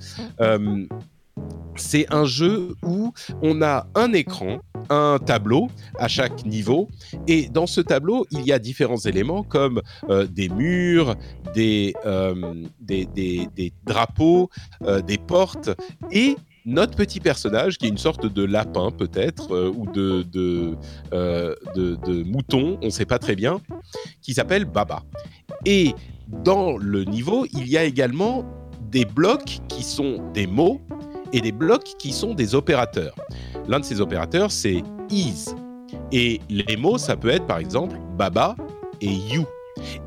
C'est 1.76 2.14
un 2.14 2.26
jeu 2.26 2.76
où 2.84 3.14
on 3.42 3.62
a 3.62 3.88
un 3.96 4.12
écran, 4.14 4.60
un 4.90 5.20
tableau 5.24 5.70
à 5.98 6.08
chaque 6.08 6.46
niveau, 6.46 6.88
et 7.28 7.50
dans 7.50 7.68
ce 7.68 7.82
tableau, 7.82 8.26
il 8.32 8.42
y 8.46 8.52
a 8.52 8.60
différents 8.60 8.98
éléments 8.98 9.44
comme 9.44 9.82
euh, 10.10 10.26
des 10.26 10.50
murs, 10.50 11.16
des, 11.54 11.94
euh, 12.06 12.64
drapeaux, 13.86 14.50
euh, 14.84 15.02
des 15.02 15.18
portes, 15.18 15.70
et 16.12 16.36
notre 16.66 16.96
petit 16.96 17.20
personnage, 17.20 17.78
qui 17.78 17.86
est 17.86 17.90
une 17.90 17.98
sorte 17.98 18.26
de 18.26 18.44
lapin 18.44 18.92
peut-être, 18.92 19.70
ou 19.70 19.88
de 19.88 20.76
mouton, 22.24 22.78
on 22.82 22.86
ne 22.86 22.92
sait 22.92 23.06
pas 23.06 23.18
très 23.18 23.36
bien, 23.36 23.62
qui 24.22 24.34
s'appelle 24.34 24.66
Baba. 24.66 25.02
Et 25.66 25.94
dans 26.28 26.78
le 26.78 27.06
niveau, 27.06 27.46
il 27.54 27.68
y 27.68 27.78
a 27.78 27.84
également 27.84 28.46
des 28.92 29.06
blocs 29.06 29.60
qui 29.68 29.84
sont 29.84 30.32
des 30.34 30.48
mots 30.48 30.82
et 31.34 31.42
des 31.42 31.52
blocs 31.52 31.96
qui 31.98 32.12
sont 32.12 32.34
des 32.34 32.56
opérateurs. 32.56 33.16
L'un 33.68 33.80
de 33.80 33.86
ces 33.86 34.02
opérateurs, 34.02 34.52
c'est 34.52 34.84
is. 35.10 35.46
Et 36.12 36.40
les 36.50 36.78
mots, 36.78 36.98
ça 36.98 37.16
peut 37.16 37.30
être 37.30 37.46
par 37.46 37.60
exemple 37.60 37.98
Baba 38.18 38.56
et 39.02 39.12
you. 39.12 39.46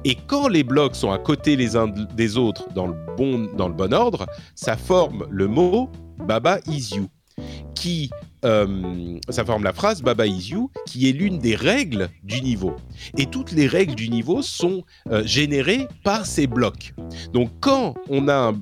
Et 0.04 0.16
quand 0.26 0.48
les 0.48 0.64
blocs 0.64 0.94
sont 0.94 1.10
à 1.10 1.18
côté 1.18 1.56
les 1.56 1.76
uns 1.76 1.88
des 1.88 2.36
autres 2.36 2.64
dans 2.74 2.86
le 2.86 2.94
bon, 3.16 3.48
dans 3.56 3.68
le 3.68 3.74
bon 3.74 3.92
ordre, 3.94 4.26
ça 4.54 4.76
forme 4.76 5.26
le 5.30 5.48
mot 5.48 5.90
Baba 6.18 6.58
is 6.66 6.90
you, 6.94 7.08
qui 7.74 8.10
euh, 8.44 9.18
ça 9.28 9.44
forme 9.44 9.64
la 9.64 9.72
phrase 9.72 10.02
Baba 10.02 10.26
is 10.26 10.50
you, 10.50 10.70
qui 10.86 11.08
est 11.08 11.12
l'une 11.12 11.38
des 11.38 11.54
règles 11.54 12.08
du 12.24 12.42
niveau. 12.42 12.74
Et 13.16 13.26
toutes 13.26 13.52
les 13.52 13.66
règles 13.66 13.94
du 13.94 14.08
niveau 14.08 14.42
sont 14.42 14.82
euh, 15.10 15.22
générées 15.24 15.86
par 16.04 16.26
ces 16.26 16.46
blocs. 16.46 16.94
Donc 17.32 17.50
quand 17.60 17.94
on 18.08 18.28
a 18.28 18.52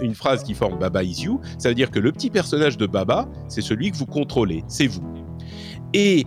une 0.00 0.14
phrase 0.14 0.42
qui 0.42 0.54
forme 0.54 0.78
Baba 0.78 1.02
is 1.02 1.22
you, 1.22 1.40
ça 1.58 1.68
veut 1.68 1.74
dire 1.74 1.90
que 1.90 1.98
le 1.98 2.12
petit 2.12 2.30
personnage 2.30 2.76
de 2.76 2.86
Baba, 2.86 3.28
c'est 3.48 3.62
celui 3.62 3.90
que 3.90 3.96
vous 3.96 4.06
contrôlez, 4.06 4.64
c'est 4.68 4.86
vous. 4.86 5.02
Et 5.94 6.26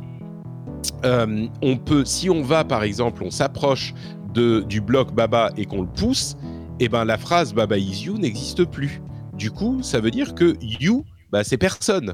euh, 1.06 1.48
on 1.62 1.78
peut, 1.78 2.06
si 2.06 2.30
on 2.30 2.42
va 2.42 2.64
par 2.64 2.84
exemple, 2.84 3.24
on 3.24 3.32
s'approche 3.32 3.94
du 4.34 4.80
bloc 4.80 5.14
Baba 5.14 5.50
et 5.58 5.66
qu'on 5.66 5.82
le 5.82 5.90
pousse, 5.90 6.38
eh 6.80 6.88
ben 6.88 7.04
la 7.04 7.18
phrase 7.18 7.54
Baba 7.54 7.78
is 7.78 8.06
you 8.06 8.18
n'existe 8.18 8.64
plus. 8.64 9.02
Du 9.34 9.52
coup, 9.52 9.82
ça 9.82 10.00
veut 10.00 10.12
dire 10.12 10.36
que 10.36 10.56
you, 10.62 11.04
bah, 11.32 11.44
c'est 11.44 11.58
personne. 11.58 12.14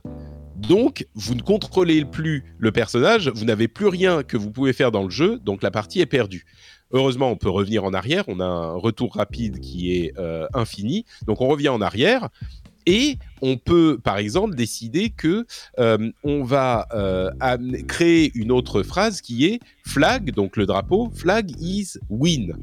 Donc, 0.57 1.05
vous 1.13 1.35
ne 1.35 1.41
contrôlez 1.41 2.03
plus 2.03 2.43
le 2.57 2.71
personnage, 2.71 3.29
vous 3.29 3.45
n'avez 3.45 3.67
plus 3.67 3.87
rien 3.87 4.23
que 4.23 4.37
vous 4.37 4.49
pouvez 4.49 4.73
faire 4.73 4.91
dans 4.91 5.03
le 5.03 5.11
jeu, 5.11 5.39
donc 5.45 5.61
la 5.61 5.69
partie 5.69 6.01
est 6.01 6.07
perdue. 6.07 6.45
Heureusement, 6.91 7.29
on 7.29 7.35
peut 7.35 7.49
revenir 7.49 7.83
en 7.83 7.93
arrière, 7.93 8.23
on 8.27 8.39
a 8.39 8.45
un 8.45 8.73
retour 8.73 9.15
rapide 9.15 9.59
qui 9.59 9.93
est 9.93 10.13
euh, 10.17 10.47
infini, 10.53 11.05
donc 11.27 11.41
on 11.41 11.47
revient 11.47 11.69
en 11.69 11.81
arrière. 11.81 12.29
Et 12.87 13.17
on 13.41 13.57
peut, 13.57 13.99
par 14.01 14.17
exemple, 14.17 14.55
décider 14.55 15.09
que 15.09 15.45
euh, 15.77 16.09
on 16.23 16.43
va 16.43 16.87
euh, 16.93 17.29
créer 17.85 18.31
une 18.33 18.49
autre 18.49 18.81
phrase 18.81 19.19
qui 19.19 19.45
est 19.45 19.59
flag, 19.85 20.31
donc 20.31 20.55
le 20.55 20.65
drapeau, 20.65 21.11
flag 21.13 21.51
is 21.59 21.99
win. 22.09 22.55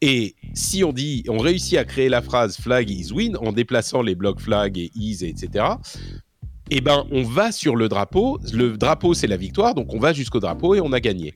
Et 0.00 0.34
si 0.54 0.82
on 0.82 0.94
dit, 0.94 1.24
on 1.28 1.36
réussit 1.36 1.76
à 1.76 1.84
créer 1.84 2.08
la 2.08 2.22
phrase 2.22 2.56
flag 2.56 2.88
is 2.88 3.12
win 3.12 3.36
en 3.36 3.52
déplaçant 3.52 4.00
les 4.00 4.14
blocs 4.14 4.40
flag 4.40 4.78
et 4.78 4.90
is, 4.94 5.22
etc., 5.24 5.66
eh 6.70 6.80
ben, 6.80 7.04
on 7.10 7.22
va 7.22 7.52
sur 7.52 7.76
le 7.76 7.88
drapeau. 7.88 8.38
Le 8.52 8.76
drapeau, 8.76 9.14
c'est 9.14 9.26
la 9.26 9.36
victoire, 9.36 9.74
donc 9.74 9.92
on 9.94 9.98
va 9.98 10.12
jusqu'au 10.12 10.40
drapeau 10.40 10.74
et 10.74 10.80
on 10.80 10.92
a 10.92 11.00
gagné. 11.00 11.34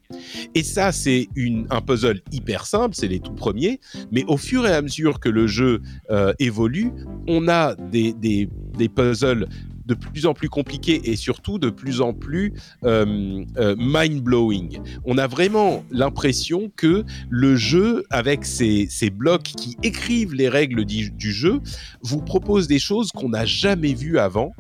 Et 0.55 0.63
ça, 0.63 0.93
c'est 0.93 1.29
un 1.71 1.81
puzzle 1.81 2.21
hyper 2.33 2.67
simple, 2.67 2.95
c'est 2.95 3.09
les 3.09 3.21
tout 3.21 3.35
premiers. 3.35 3.81
Mais 4.13 4.25
au 4.29 4.37
fur 4.37 4.67
et 4.67 4.73
à 4.73 4.83
mesure 4.83 5.21
que 5.21 5.29
le 5.29 5.47
jeu 5.47 5.83
euh, 6.11 6.33
évolue, 6.39 6.93
on 7.29 7.49
a 7.49 7.75
des, 7.75 8.49
puzzles 8.95 9.49
de 9.87 9.95
plus 9.95 10.27
en 10.27 10.35
plus 10.35 10.49
compliqué 10.49 11.11
et 11.11 11.17
surtout 11.17 11.59
de 11.59 11.71
plus 11.71 12.01
en 12.01 12.13
plus 12.13 12.53
euh, 12.85 13.45
euh, 13.59 13.75
mind-blowing. 13.79 14.81
On 15.05 15.19
a 15.19 15.27
vraiment 15.27 15.85
l'impression 15.91 16.71
que 16.77 17.05
le 17.29 17.57
jeu, 17.57 18.05
avec 18.11 18.45
ces, 18.45 18.89
blocs 19.13 19.43
qui 19.43 19.77
écrivent 19.83 20.35
les 20.35 20.49
règles 20.49 20.85
du, 20.85 21.13
jeu, 21.19 21.61
vous 22.03 22.21
propose 22.21 22.67
des 22.67 22.79
choses 22.79 23.13
qu'on 23.13 23.29
n'a 23.29 23.45
jamais 23.45 23.93
vues 23.93 24.19
avant. 24.19 24.53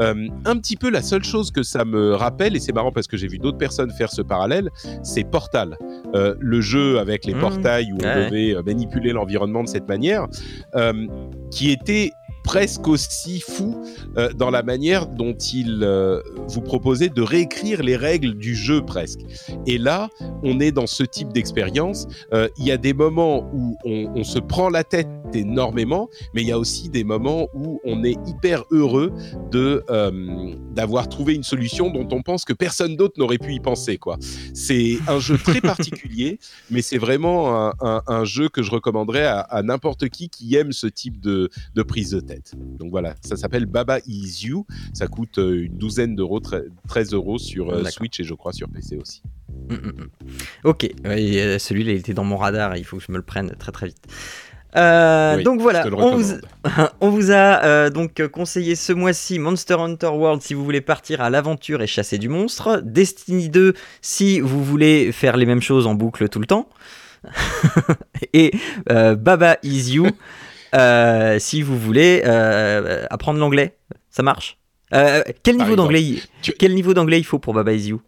Euh, 0.00 0.28
un 0.44 0.56
petit 0.56 0.76
peu 0.76 0.90
la 0.90 1.02
seule 1.02 1.24
chose 1.24 1.50
que 1.50 1.62
ça 1.62 1.84
me 1.84 2.14
rappelle, 2.14 2.56
et 2.56 2.60
c'est 2.60 2.72
marrant 2.72 2.92
parce 2.92 3.06
que 3.06 3.16
j'ai 3.16 3.28
vu 3.28 3.38
d'autres 3.38 3.58
personnes 3.58 3.90
faire 3.92 4.10
ce 4.10 4.22
parallèle, 4.22 4.68
c'est 5.02 5.24
Portal. 5.24 5.76
le 6.14 6.60
jeu 6.60 6.98
avec 6.98 7.24
les 7.24 7.34
mmh. 7.34 7.40
portails 7.40 7.92
où 7.92 7.96
on 7.96 8.24
devait 8.24 8.54
manipuler 8.64 9.12
l'environnement 9.12 9.62
de 9.62 9.68
cette 9.68 9.88
manière, 9.88 10.26
qui 11.50 11.70
était 11.70 12.10
presque 12.42 12.88
aussi 12.88 13.40
fou 13.40 13.82
euh, 14.16 14.32
dans 14.32 14.50
la 14.50 14.62
manière 14.62 15.06
dont 15.06 15.32
il 15.32 15.80
euh, 15.82 16.20
vous 16.48 16.60
proposait 16.60 17.08
de 17.08 17.22
réécrire 17.22 17.82
les 17.82 17.96
règles 17.96 18.34
du 18.34 18.54
jeu 18.54 18.82
presque. 18.82 19.20
Et 19.66 19.78
là, 19.78 20.08
on 20.42 20.60
est 20.60 20.72
dans 20.72 20.86
ce 20.86 21.02
type 21.02 21.32
d'expérience. 21.32 22.06
Euh, 22.32 22.48
il 22.58 22.66
y 22.66 22.72
a 22.72 22.76
des 22.76 22.94
moments 22.94 23.48
où 23.52 23.76
on, 23.84 24.12
on, 24.14 24.24
se 24.24 24.38
prend 24.38 24.68
la 24.68 24.84
tête 24.84 25.08
énormément, 25.34 26.08
mais 26.34 26.42
il 26.42 26.48
y 26.48 26.52
a 26.52 26.58
aussi 26.58 26.88
des 26.88 27.04
moments 27.04 27.48
où 27.54 27.80
on 27.84 28.04
est 28.04 28.16
hyper 28.26 28.64
heureux 28.70 29.12
de 29.50 29.84
d'avoir 30.72 31.08
trouvé 31.08 31.34
une 31.34 31.42
solution 31.42 31.90
dont 31.90 32.08
on 32.12 32.22
pense 32.22 32.44
que 32.44 32.52
personne 32.52 32.96
d'autre 32.96 33.14
n'aurait 33.18 33.38
pu 33.38 33.54
y 33.54 33.60
penser. 33.60 33.98
Quoi. 33.98 34.18
C'est 34.54 34.98
un 35.06 35.18
jeu 35.18 35.36
très 35.38 35.60
particulier, 35.72 36.38
mais 36.70 36.82
c'est 36.82 36.98
vraiment 36.98 37.66
un, 37.66 37.72
un, 37.80 38.02
un, 38.06 38.24
jeu 38.24 38.48
que 38.48 38.62
je 38.62 38.70
recommanderais 38.70 39.24
à, 39.24 39.40
à 39.40 39.62
n'importe 39.62 40.08
qui 40.08 40.28
qui 40.28 40.54
aime 40.56 40.72
ce 40.72 40.86
type 40.86 41.20
de, 41.20 41.50
de 41.74 41.82
prise 41.82 42.10
de 42.10 42.20
tête. 42.20 42.31
Donc 42.54 42.90
voilà, 42.90 43.14
ça 43.22 43.36
s'appelle 43.36 43.66
Baba 43.66 43.98
Is 44.06 44.46
You. 44.46 44.66
Ça 44.92 45.06
coûte 45.06 45.38
euh, 45.38 45.64
une 45.64 45.76
douzaine 45.76 46.14
d'euros, 46.14 46.40
13 46.88 47.12
euros 47.14 47.38
sur 47.38 47.70
euh, 47.70 47.84
Switch 47.84 48.20
et 48.20 48.24
je 48.24 48.34
crois 48.34 48.52
sur 48.52 48.68
PC 48.68 48.96
aussi. 48.96 49.22
Mm, 49.68 49.74
mm, 49.74 49.78
mm. 49.78 50.08
Ok, 50.64 50.88
euh, 51.06 51.58
celui-là 51.58 51.92
il 51.92 51.98
était 51.98 52.14
dans 52.14 52.24
mon 52.24 52.36
radar, 52.36 52.76
il 52.76 52.84
faut 52.84 52.98
que 52.98 53.04
je 53.06 53.12
me 53.12 53.16
le 53.16 53.22
prenne 53.22 53.54
très 53.58 53.72
très 53.72 53.86
vite. 53.86 54.06
donc 55.44 55.60
voilà, 55.60 55.86
on 55.92 56.16
vous, 56.16 56.34
on 57.00 57.10
vous, 57.10 57.30
a 57.30 57.90
donc 57.90 58.26
conseillé 58.28 58.74
ce 58.74 58.92
mois-ci 58.92 59.38
Monster 59.38 59.74
Hunter 59.74 60.08
World 60.08 60.42
si 60.42 60.54
vous 60.54 60.64
voulez 60.64 60.80
partir 60.80 61.20
à 61.20 61.30
l'aventure 61.30 61.82
et 61.82 61.86
chasser 61.86 62.18
du 62.18 62.28
monstre, 62.28 62.80
Destiny 62.84 63.48
2 63.48 63.74
si 64.00 64.40
vous 64.40 64.64
voulez 64.64 65.12
faire 65.12 65.36
les 65.36 65.46
mêmes 65.46 65.62
choses 65.62 65.86
en 65.86 65.94
boucle 65.94 66.28
tout 66.28 66.40
le 66.40 66.46
temps, 66.46 66.68
et 68.32 68.52
Baba 68.86 69.58
Is 69.62 69.94
You 69.94 70.06
euh, 70.74 71.38
si 71.38 71.62
vous 71.62 71.78
voulez 71.78 72.22
euh, 72.24 73.06
apprendre 73.10 73.38
l'anglais. 73.38 73.76
Ça 74.10 74.22
marche? 74.22 74.58
Euh, 74.94 75.22
quel, 75.42 75.56
niveau 75.56 75.74
d'anglais, 75.74 76.16
quel 76.58 76.74
niveau 76.74 76.92
d'anglais 76.92 77.18
il 77.18 77.24
faut 77.24 77.38
pour 77.38 77.54
Baba 77.54 77.72
Is 77.72 77.88
You? 77.88 78.02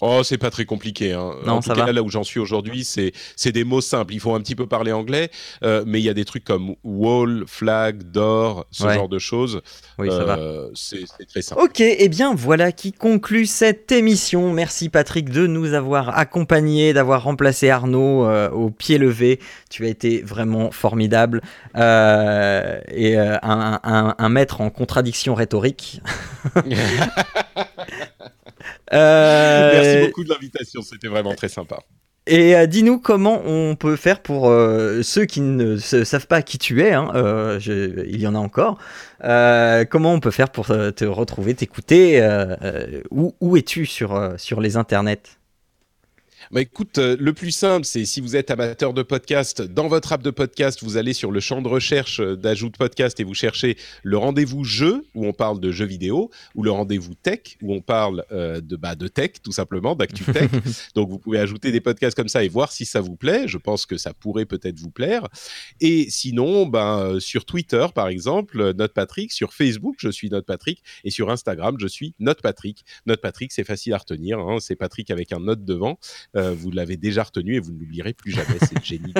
Oh, 0.00 0.20
c'est 0.22 0.36
pas 0.36 0.50
très 0.50 0.66
compliqué. 0.66 1.12
Hein. 1.12 1.32
Non, 1.46 1.54
en 1.54 1.60
tout 1.60 1.72
cas, 1.72 1.90
là 1.90 2.02
où 2.02 2.10
j'en 2.10 2.24
suis 2.24 2.38
aujourd'hui, 2.40 2.84
c'est 2.84 3.52
des 3.52 3.64
mots 3.64 3.80
simples. 3.80 4.12
Il 4.12 4.20
faut 4.20 4.34
un 4.34 4.40
petit 4.40 4.54
peu 4.54 4.66
parler 4.66 4.92
anglais, 4.92 5.30
euh, 5.62 5.84
mais 5.86 6.00
il 6.00 6.04
y 6.04 6.08
a 6.08 6.14
des 6.14 6.24
trucs 6.24 6.44
comme 6.44 6.74
wall, 6.84 7.44
flag, 7.46 8.02
door, 8.10 8.66
ce 8.70 8.88
genre 8.88 9.08
de 9.08 9.18
choses. 9.18 9.62
Oui, 9.98 10.10
ça 10.10 10.24
va. 10.24 10.38
Euh, 10.38 10.68
c'est 10.74 11.06
très 11.28 11.42
simple. 11.42 11.62
Ok, 11.62 11.80
et 11.80 12.04
eh 12.04 12.08
bien 12.08 12.34
voilà 12.34 12.72
qui 12.72 12.92
conclut 12.92 13.46
cette 13.46 13.90
émission. 13.90 14.52
Merci 14.52 14.88
Patrick 14.90 15.30
de 15.30 15.46
nous 15.46 15.72
avoir 15.72 16.18
accompagnés, 16.18 16.92
d'avoir 16.92 17.22
remplacé 17.22 17.70
Arnaud 17.70 18.26
euh, 18.26 18.50
au 18.50 18.70
pied 18.70 18.98
levé. 18.98 19.40
Tu 19.70 19.86
as 19.86 19.88
été 19.88 20.22
vraiment 20.22 20.70
formidable 20.70 21.40
et 21.74 23.16
un, 23.16 23.80
un 24.18 24.28
maître 24.28 24.60
en 24.60 24.70
contradiction 24.70 25.34
rhétorique. 25.34 26.00
Euh, 28.92 29.72
Merci 29.72 30.06
beaucoup 30.06 30.24
de 30.24 30.28
l'invitation, 30.28 30.82
c'était 30.82 31.08
vraiment 31.08 31.34
très 31.34 31.48
sympa. 31.48 31.78
Et 32.28 32.56
euh, 32.56 32.66
dis-nous 32.66 32.98
comment 32.98 33.40
on 33.46 33.76
peut 33.76 33.94
faire 33.96 34.20
pour 34.20 34.48
euh, 34.48 35.02
ceux 35.02 35.26
qui 35.26 35.40
ne 35.40 35.76
savent 35.76 36.26
pas 36.26 36.42
qui 36.42 36.58
tu 36.58 36.82
es, 36.82 36.92
hein, 36.92 37.08
il 37.64 38.20
y 38.20 38.26
en 38.26 38.34
a 38.34 38.38
encore, 38.38 38.78
comment 39.20 40.12
on 40.12 40.20
peut 40.20 40.30
faire 40.30 40.50
pour 40.50 40.66
te 40.66 41.04
retrouver, 41.04 41.54
t'écouter, 41.54 42.20
où, 43.10 43.34
où 43.40 43.56
es-tu 43.56 43.86
sur, 43.86 44.34
sur 44.38 44.60
les 44.60 44.76
internets? 44.76 45.38
Bah 46.52 46.60
écoute, 46.60 46.98
euh, 46.98 47.16
le 47.18 47.32
plus 47.32 47.50
simple, 47.50 47.84
c'est 47.84 48.04
si 48.04 48.20
vous 48.20 48.36
êtes 48.36 48.50
amateur 48.50 48.92
de 48.92 49.02
podcast, 49.02 49.62
dans 49.62 49.88
votre 49.88 50.12
app 50.12 50.22
de 50.22 50.30
podcast, 50.30 50.82
vous 50.84 50.96
allez 50.96 51.12
sur 51.12 51.32
le 51.32 51.40
champ 51.40 51.60
de 51.60 51.68
recherche 51.68 52.20
euh, 52.20 52.36
d'ajout 52.36 52.68
de 52.68 52.76
podcast 52.76 53.18
et 53.18 53.24
vous 53.24 53.34
cherchez 53.34 53.76
le 54.04 54.16
rendez-vous 54.16 54.62
jeu 54.62 55.04
où 55.14 55.26
on 55.26 55.32
parle 55.32 55.58
de 55.58 55.72
jeux 55.72 55.86
vidéo 55.86 56.30
ou 56.54 56.62
le 56.62 56.70
rendez-vous 56.70 57.14
tech 57.14 57.56
où 57.62 57.74
on 57.74 57.80
parle 57.80 58.24
euh, 58.30 58.60
de 58.60 58.76
bah, 58.76 58.94
de 58.94 59.08
tech 59.08 59.32
tout 59.42 59.50
simplement, 59.50 59.96
d'actu 59.96 60.24
tech. 60.32 60.50
Donc 60.94 61.08
vous 61.08 61.18
pouvez 61.18 61.40
ajouter 61.40 61.72
des 61.72 61.80
podcasts 61.80 62.16
comme 62.16 62.28
ça 62.28 62.44
et 62.44 62.48
voir 62.48 62.70
si 62.70 62.84
ça 62.84 63.00
vous 63.00 63.16
plaît. 63.16 63.48
Je 63.48 63.58
pense 63.58 63.84
que 63.84 63.96
ça 63.96 64.14
pourrait 64.14 64.46
peut-être 64.46 64.78
vous 64.78 64.90
plaire. 64.90 65.26
Et 65.80 66.06
sinon, 66.10 66.66
ben 66.66 67.18
sur 67.18 67.44
Twitter 67.44 67.86
par 67.92 68.06
exemple, 68.06 68.72
Note 68.74 68.92
Patrick, 68.92 69.32
sur 69.32 69.52
Facebook, 69.52 69.96
je 69.98 70.10
suis 70.10 70.30
Note 70.30 70.46
Patrick 70.46 70.82
et 71.02 71.10
sur 71.10 71.30
Instagram, 71.30 71.76
je 71.80 71.88
suis 71.88 72.14
Note 72.20 72.40
Patrick. 72.40 72.84
Note 73.06 73.20
Patrick, 73.20 73.50
c'est 73.50 73.64
facile 73.64 73.94
à 73.94 73.98
retenir, 73.98 74.38
hein, 74.38 74.58
c'est 74.60 74.76
Patrick 74.76 75.10
avec 75.10 75.32
un 75.32 75.40
note 75.40 75.64
devant. 75.64 75.98
Euh, 76.36 76.54
vous 76.54 76.70
l'avez 76.70 76.96
déjà 76.96 77.22
retenu 77.22 77.54
et 77.54 77.60
vous 77.60 77.72
ne 77.72 77.78
l'oublierez 77.78 78.12
plus 78.12 78.30
jamais. 78.30 78.58
C'est 78.60 78.80
génie. 78.84 79.14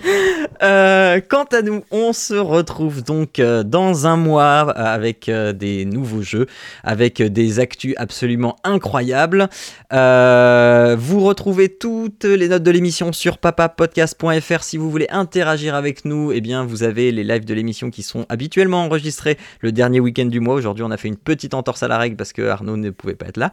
Euh, 0.62 1.20
quant 1.26 1.44
à 1.44 1.62
nous, 1.62 1.84
on 1.90 2.12
se 2.12 2.34
retrouve 2.34 3.02
donc 3.02 3.38
euh, 3.38 3.62
dans 3.62 4.06
un 4.06 4.16
mois 4.16 4.70
avec 4.70 5.28
euh, 5.30 5.54
des 5.54 5.86
nouveaux 5.86 6.20
jeux, 6.20 6.46
avec 6.84 7.22
des 7.22 7.60
actus 7.60 7.94
absolument 7.96 8.56
incroyables. 8.62 9.48
vous 9.90 11.20
retrouvez 11.20 11.70
toutes 11.70 12.24
les 12.24 12.48
notes 12.48 12.62
de 12.62 12.70
l'émission 12.70 13.12
sur 13.12 13.38
papapodcast.fr 13.38 14.62
si 14.62 14.76
vous 14.76 14.90
voulez 14.90 15.06
interagir 15.10 15.74
avec 15.74 16.04
nous. 16.04 16.30
Eh 16.32 16.42
bien, 16.42 16.64
vous 16.64 16.82
avez 16.82 17.10
les 17.10 17.24
lives 17.24 17.46
de 17.46 17.54
l'émission 17.54 17.90
qui 17.90 18.02
sont 18.02 18.26
habituellement 18.28 18.84
enregistrés 18.84 19.38
le 19.60 19.72
dernier 19.72 20.00
week-end 20.00 20.26
du 20.26 20.40
mois. 20.40 20.56
Aujourd'hui, 20.56 20.84
on 20.84 20.90
a 20.90 20.98
fait 20.98 21.08
une 21.08 21.16
petite 21.16 21.54
entorse 21.54 21.82
à 21.82 21.88
la 21.88 21.96
règle 21.96 22.16
parce 22.16 22.34
que 22.34 22.42
Arnaud 22.42 22.76
ne 22.76 22.90
pouvait 22.90 23.14
pas 23.14 23.26
être 23.28 23.38
là. 23.38 23.52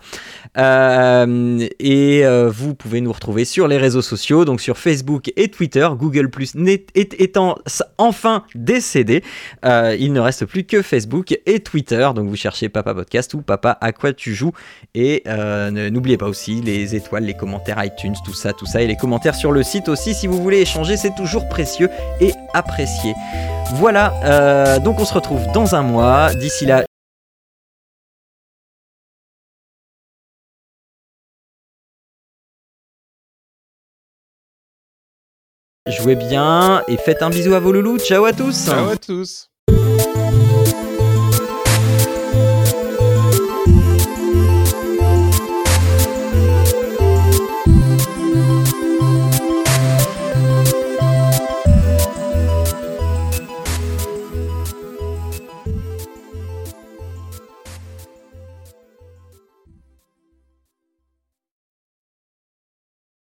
et 1.80 2.24
vous 2.50 2.76
pouvez 2.76 3.00
nous 3.00 3.14
retrouver 3.14 3.46
sur 3.46 3.70
les 3.70 3.78
réseaux 3.78 4.02
sociaux, 4.02 4.44
donc 4.44 4.60
sur 4.60 4.78
Facebook 4.78 5.32
et 5.38 5.48
Twitter, 5.48 5.88
Google 5.98 6.30
Plus 6.38 6.54
étant 6.94 7.56
enfin 7.98 8.44
décédé, 8.54 9.24
euh, 9.66 9.98
il 10.00 10.14
ne 10.14 10.20
reste 10.20 10.46
plus 10.46 10.66
que 10.66 10.84
Facebook 10.84 11.36
et 11.48 11.62
Twitter. 11.62 12.08
Donc 12.14 12.28
vous 12.28 12.36
cherchez 12.36 12.70
Papa 12.70 12.94
Podcast 12.94 13.34
ou 13.34 13.42
Papa 13.42 13.76
à 13.82 13.92
quoi 13.92 14.14
tu 14.14 14.36
joues. 14.36 14.52
Et 14.94 15.24
euh, 15.26 15.90
n'oubliez 15.90 16.18
pas 16.18 16.28
aussi 16.28 16.62
les 16.62 16.96
étoiles, 16.96 17.24
les 17.24 17.34
commentaires 17.34 17.84
iTunes, 17.84 18.14
tout 18.24 18.36
ça, 18.36 18.54
tout 18.54 18.68
ça. 18.68 18.84
Et 18.84 18.88
les 18.88 18.96
commentaires 18.98 19.34
sur 19.34 19.52
le 19.52 19.64
site 19.64 19.90
aussi. 19.90 20.14
Si 20.14 20.28
vous 20.28 20.40
voulez 20.40 20.60
échanger, 20.60 20.96
c'est 20.96 21.16
toujours 21.16 21.50
précieux 21.50 21.90
et 22.22 22.34
apprécié. 22.54 23.16
Voilà, 23.74 24.14
euh, 24.24 24.78
donc 24.78 25.00
on 25.00 25.06
se 25.06 25.16
retrouve 25.16 25.42
dans 25.56 25.74
un 25.74 25.82
mois. 25.82 26.36
D'ici 26.36 26.68
là, 26.68 26.86
Jouez 35.90 36.16
bien 36.16 36.84
et 36.88 36.98
faites 36.98 37.22
un 37.22 37.30
bisou 37.30 37.54
à 37.54 37.60
vos 37.60 37.72
loulous. 37.72 37.98
Ciao 37.98 38.26
à 38.26 38.34
tous. 38.34 38.66
Ciao 38.66 38.90
à 38.90 38.98
tous. 38.98 39.50